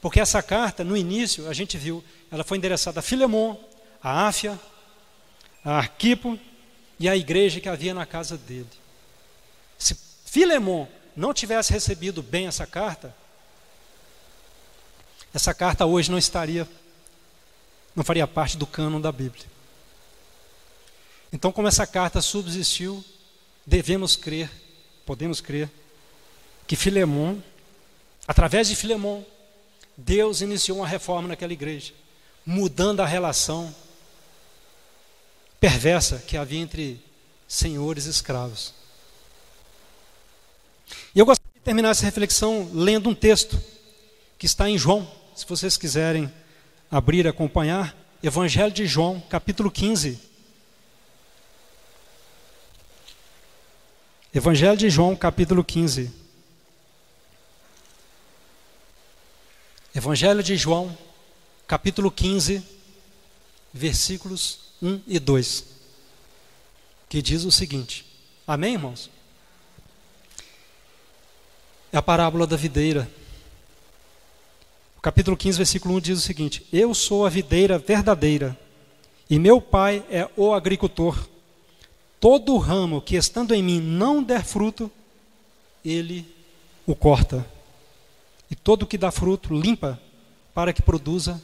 Porque 0.00 0.20
essa 0.20 0.42
carta, 0.42 0.84
no 0.84 0.96
início, 0.96 1.48
a 1.48 1.52
gente 1.52 1.76
viu, 1.76 2.04
ela 2.30 2.44
foi 2.44 2.58
endereçada 2.58 3.00
a 3.00 3.02
Filemão, 3.02 3.58
a 4.02 4.26
Áfia, 4.28 4.58
a 5.64 5.78
Arquipo 5.78 6.38
e 6.98 7.08
a 7.08 7.16
igreja 7.16 7.60
que 7.60 7.68
havia 7.68 7.92
na 7.92 8.06
casa 8.06 8.36
dele. 8.36 8.68
Se 9.78 9.96
Filemão 10.24 10.88
não 11.16 11.34
tivesse 11.34 11.72
recebido 11.72 12.22
bem 12.22 12.46
essa 12.46 12.66
carta, 12.66 13.14
essa 15.34 15.52
carta 15.52 15.84
hoje 15.84 16.10
não 16.10 16.18
estaria, 16.18 16.68
não 17.94 18.04
faria 18.04 18.26
parte 18.26 18.56
do 18.56 18.66
cânon 18.66 19.00
da 19.00 19.10
Bíblia. 19.10 19.46
Então, 21.32 21.50
como 21.50 21.68
essa 21.68 21.86
carta 21.86 22.22
subsistiu, 22.22 23.04
devemos 23.66 24.14
crer, 24.14 24.50
podemos 25.04 25.40
crer, 25.40 25.70
que 26.66 26.76
Filemão, 26.76 27.42
através 28.26 28.68
de 28.68 28.76
Filemão, 28.76 29.24
Deus 29.96 30.40
iniciou 30.40 30.78
uma 30.78 30.86
reforma 30.86 31.28
naquela 31.28 31.52
igreja, 31.52 31.92
mudando 32.44 33.00
a 33.00 33.06
relação 33.06 33.74
perversa 35.58 36.18
que 36.18 36.36
havia 36.36 36.60
entre 36.60 37.00
senhores 37.48 38.06
e 38.06 38.10
escravos. 38.10 38.74
E 41.14 41.18
eu 41.18 41.24
gostaria 41.24 41.52
de 41.54 41.64
terminar 41.64 41.90
essa 41.90 42.04
reflexão 42.04 42.70
lendo 42.72 43.08
um 43.08 43.14
texto 43.14 43.60
que 44.38 44.46
está 44.46 44.68
em 44.68 44.76
João, 44.76 45.10
se 45.34 45.46
vocês 45.46 45.76
quiserem 45.76 46.32
abrir 46.90 47.24
e 47.24 47.28
acompanhar, 47.28 47.96
Evangelho 48.22 48.72
de 48.72 48.86
João, 48.86 49.20
capítulo 49.28 49.70
15. 49.70 50.18
Evangelho 54.34 54.76
de 54.76 54.90
João, 54.90 55.16
capítulo 55.16 55.64
15. 55.64 56.25
Evangelho 59.96 60.42
de 60.42 60.58
João, 60.58 60.94
capítulo 61.66 62.10
15, 62.10 62.62
versículos 63.72 64.58
1 64.82 65.00
e 65.06 65.18
2, 65.18 65.64
que 67.08 67.22
diz 67.22 67.44
o 67.44 67.50
seguinte: 67.50 68.04
Amém, 68.46 68.74
irmãos? 68.74 69.08
É 71.90 71.96
a 71.96 72.02
parábola 72.02 72.46
da 72.46 72.58
videira. 72.58 73.10
O 74.98 75.00
capítulo 75.00 75.34
15, 75.34 75.56
versículo 75.56 75.94
1 75.94 76.00
diz 76.00 76.18
o 76.18 76.22
seguinte: 76.22 76.66
Eu 76.70 76.92
sou 76.92 77.24
a 77.24 77.30
videira 77.30 77.78
verdadeira, 77.78 78.54
e 79.30 79.38
meu 79.38 79.62
pai 79.62 80.04
é 80.10 80.28
o 80.36 80.52
agricultor. 80.52 81.26
Todo 82.20 82.58
ramo 82.58 83.00
que 83.00 83.16
estando 83.16 83.54
em 83.54 83.62
mim 83.62 83.80
não 83.80 84.22
der 84.22 84.44
fruto, 84.44 84.92
ele 85.82 86.30
o 86.86 86.94
corta. 86.94 87.55
E 88.50 88.54
todo 88.54 88.86
que 88.86 88.98
dá 88.98 89.10
fruto, 89.10 89.54
limpa, 89.54 90.00
para 90.54 90.72
que 90.72 90.82
produza 90.82 91.40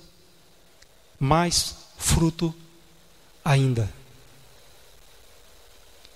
mais 1.19 1.77
fruto 1.99 2.55
ainda. 3.45 3.93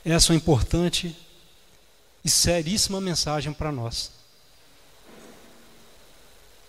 Essa 0.04 0.32
é 0.32 0.34
uma 0.34 0.36
importante 0.36 1.16
e 2.24 2.30
seríssima 2.30 3.00
mensagem 3.00 3.52
para 3.52 3.70
nós. 3.72 4.12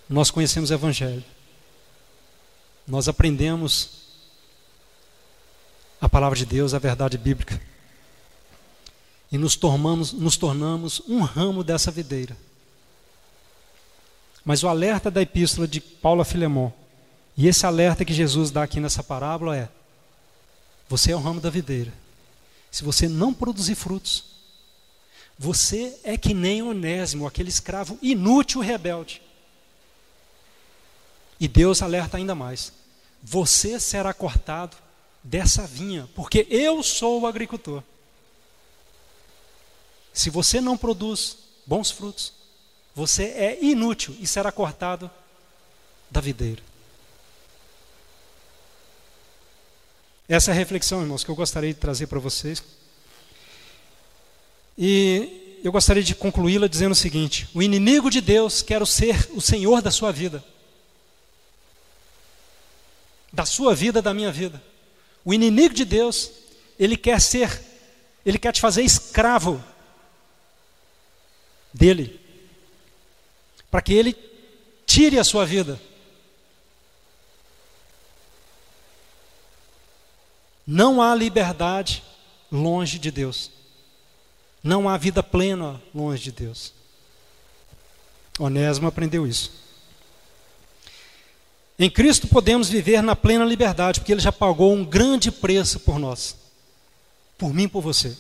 Nós 0.10 0.32
conhecemos 0.32 0.70
o 0.70 0.74
Evangelho, 0.74 1.24
nós 2.88 3.08
aprendemos 3.08 3.98
a 6.00 6.08
palavra 6.08 6.38
de 6.38 6.46
Deus, 6.46 6.74
a 6.74 6.80
verdade 6.80 7.18
bíblica, 7.18 7.62
e 9.32 9.38
nos 9.38 9.56
tornamos, 9.56 10.14
nos 10.14 10.38
tornamos 10.38 11.02
um 11.08 11.22
ramo 11.22 11.64
dessa 11.64 11.92
videira. 11.92 12.38
Mas 14.48 14.64
o 14.64 14.70
alerta 14.70 15.12
da 15.12 15.22
epístola 15.22 15.68
de 15.68 15.82
Paulo 15.82 16.22
a 16.22 16.26
Filemão, 16.26 16.74
e 17.36 17.50
esse 17.50 17.66
alerta 17.66 18.06
que 18.06 18.14
Jesus 18.14 18.50
dá 18.50 18.64
aqui 18.64 18.80
nessa 18.80 19.04
parábola 19.04 19.58
é: 19.58 19.68
você 20.88 21.12
é 21.12 21.16
o 21.18 21.20
ramo 21.20 21.42
da 21.42 21.50
videira. 21.50 21.94
Se 22.72 22.82
você 22.82 23.10
não 23.10 23.34
produzir 23.34 23.76
frutos, 23.76 24.24
você 25.38 26.00
é 26.02 26.18
que 26.18 26.34
nem 26.34 26.62
Onésimo, 26.62 27.28
aquele 27.28 27.50
escravo 27.50 28.00
inútil 28.02 28.64
e 28.64 28.66
rebelde. 28.66 29.22
E 31.38 31.46
Deus 31.46 31.82
alerta 31.82 32.16
ainda 32.16 32.34
mais: 32.34 32.72
você 33.22 33.78
será 33.82 34.14
cortado 34.14 34.78
dessa 35.22 35.68
vinha, 35.68 36.08
porque 36.16 36.48
eu 36.50 36.82
sou 36.82 37.20
o 37.20 37.28
agricultor. 37.28 37.84
Se 40.14 40.30
você 40.30 40.62
não 40.62 40.78
produz 40.78 41.38
bons 41.66 41.92
frutos, 41.92 42.32
você 42.98 43.26
é 43.26 43.60
inútil 43.64 44.18
e 44.20 44.26
será 44.26 44.52
cortado 44.52 45.08
da 46.10 46.20
videira. 46.20 46.64
Essa 50.28 50.50
é 50.50 50.54
a 50.54 50.56
reflexão, 50.56 51.02
irmãos, 51.02 51.24
que 51.24 51.30
eu 51.30 51.36
gostaria 51.36 51.72
de 51.72 51.80
trazer 51.80 52.08
para 52.08 52.18
vocês. 52.18 52.64
E 54.76 55.60
eu 55.64 55.72
gostaria 55.72 56.02
de 56.02 56.16
concluí-la 56.16 56.66
dizendo 56.66 56.94
o 56.94 56.96
seguinte: 56.96 57.48
o 57.54 57.62
inimigo 57.62 58.10
de 58.10 58.20
Deus 58.20 58.64
quer 58.64 58.86
ser 58.88 59.30
o 59.32 59.42
Senhor 59.42 59.80
da 59.80 59.92
sua 59.92 60.12
vida. 60.12 60.44
Da 63.32 63.46
sua 63.46 63.76
vida, 63.76 64.02
da 64.02 64.12
minha 64.12 64.32
vida. 64.32 64.60
O 65.24 65.36
inimigo 65.36 65.76
de 65.76 65.86
Deus, 65.86 66.32
ele 66.80 66.98
quer 66.98 67.22
ser, 67.22 67.62
ele 68.26 68.40
quer 68.40 68.54
te 68.54 68.60
fazer 68.60 68.82
escravo 68.82 69.64
dele. 71.72 72.26
Para 73.70 73.82
que 73.82 73.94
ele 73.94 74.16
tire 74.86 75.20
a 75.20 75.24
sua 75.24 75.46
vida. 75.46 75.80
Não 80.66 81.02
há 81.02 81.14
liberdade 81.16 82.04
longe 82.52 83.00
de 83.00 83.12
Deus. 83.12 83.52
Não 84.64 84.90
há 84.90 84.98
vida 84.98 85.22
plena 85.22 85.82
longe 85.94 86.24
de 86.24 86.32
Deus. 86.32 86.74
Onésimo 88.40 88.88
aprendeu 88.88 89.26
isso. 89.26 89.52
Em 91.80 91.90
Cristo 91.90 92.28
podemos 92.28 92.70
viver 92.70 93.02
na 93.04 93.16
plena 93.16 93.46
liberdade, 93.46 94.00
porque 94.00 94.12
Ele 94.12 94.22
já 94.22 94.32
pagou 94.32 94.74
um 94.74 94.84
grande 94.84 95.32
preço 95.32 95.80
por 95.80 96.00
nós, 96.00 96.36
por 97.38 97.54
mim 97.54 97.64
e 97.64 97.68
por 97.68 97.82
você. 97.82 98.18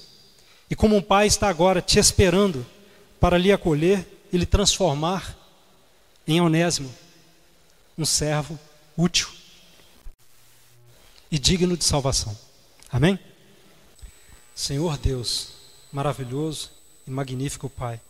E 0.70 0.76
como 0.76 0.96
um 0.96 1.02
pai 1.02 1.28
está 1.28 1.50
agora 1.50 1.82
te 1.82 1.98
esperando 1.98 2.66
para 3.20 3.38
lhe 3.38 3.52
acolher 3.52 4.06
e 4.32 4.38
lhe 4.38 4.46
transformar 4.46 5.37
em 6.28 6.42
Onésimo, 6.42 6.94
um 7.98 8.06
servo 8.06 8.60
útil 8.98 9.30
e 11.32 11.40
digno 11.40 11.78
de 11.78 11.86
salvação. 11.86 12.38
Amém? 12.92 13.18
Senhor 14.54 14.98
Deus, 14.98 15.54
maravilhoso 15.92 16.72
e 17.06 17.12
magnífico 17.12 17.70
Pai, 17.70 18.02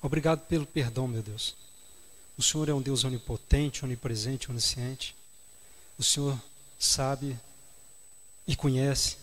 obrigado 0.00 0.40
pelo 0.46 0.64
perdão, 0.64 1.06
meu 1.06 1.22
Deus. 1.22 1.54
O 2.38 2.42
Senhor 2.42 2.68
é 2.68 2.74
um 2.74 2.80
Deus 2.80 3.04
onipotente, 3.04 3.84
onipresente, 3.84 4.50
onisciente. 4.50 5.14
O 5.98 6.02
Senhor 6.04 6.40
sabe 6.78 7.38
e 8.46 8.54
conhece 8.54 9.16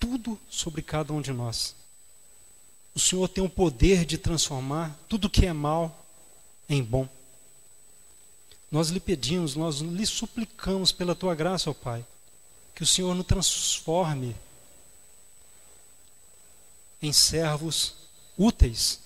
tudo 0.00 0.38
sobre 0.50 0.82
cada 0.82 1.12
um 1.12 1.20
de 1.20 1.32
nós. 1.32 1.76
O 2.94 3.00
Senhor 3.00 3.28
tem 3.28 3.42
o 3.42 3.48
poder 3.48 4.04
de 4.04 4.18
transformar 4.18 4.98
tudo 5.08 5.30
que 5.30 5.46
é 5.46 5.52
mal 5.52 6.04
em 6.68 6.82
bom. 6.82 7.08
Nós 8.74 8.88
lhe 8.88 8.98
pedimos, 8.98 9.54
nós 9.54 9.76
lhe 9.76 10.04
suplicamos 10.04 10.90
pela 10.90 11.14
tua 11.14 11.32
graça, 11.32 11.70
ó 11.70 11.72
Pai, 11.72 12.04
que 12.74 12.82
o 12.82 12.86
Senhor 12.86 13.14
nos 13.14 13.24
transforme 13.24 14.34
em 17.00 17.12
servos 17.12 17.94
úteis 18.36 18.98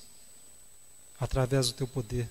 através 1.20 1.66
do 1.66 1.74
teu 1.74 1.86
poder. 1.86 2.30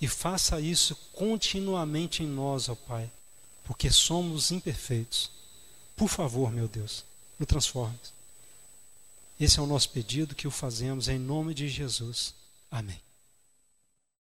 E 0.00 0.08
faça 0.08 0.60
isso 0.60 0.96
continuamente 1.12 2.24
em 2.24 2.26
nós, 2.26 2.68
ó 2.68 2.74
Pai, 2.74 3.08
porque 3.62 3.88
somos 3.88 4.50
imperfeitos. 4.50 5.30
Por 5.94 6.08
favor, 6.08 6.50
meu 6.50 6.66
Deus, 6.66 7.04
nos 7.38 7.46
transforme. 7.46 7.96
Esse 9.38 9.60
é 9.60 9.62
o 9.62 9.66
nosso 9.66 9.90
pedido 9.90 10.34
que 10.34 10.48
o 10.48 10.50
fazemos 10.50 11.06
em 11.06 11.16
nome 11.16 11.54
de 11.54 11.68
Jesus. 11.68 12.34
Amém. 12.68 13.00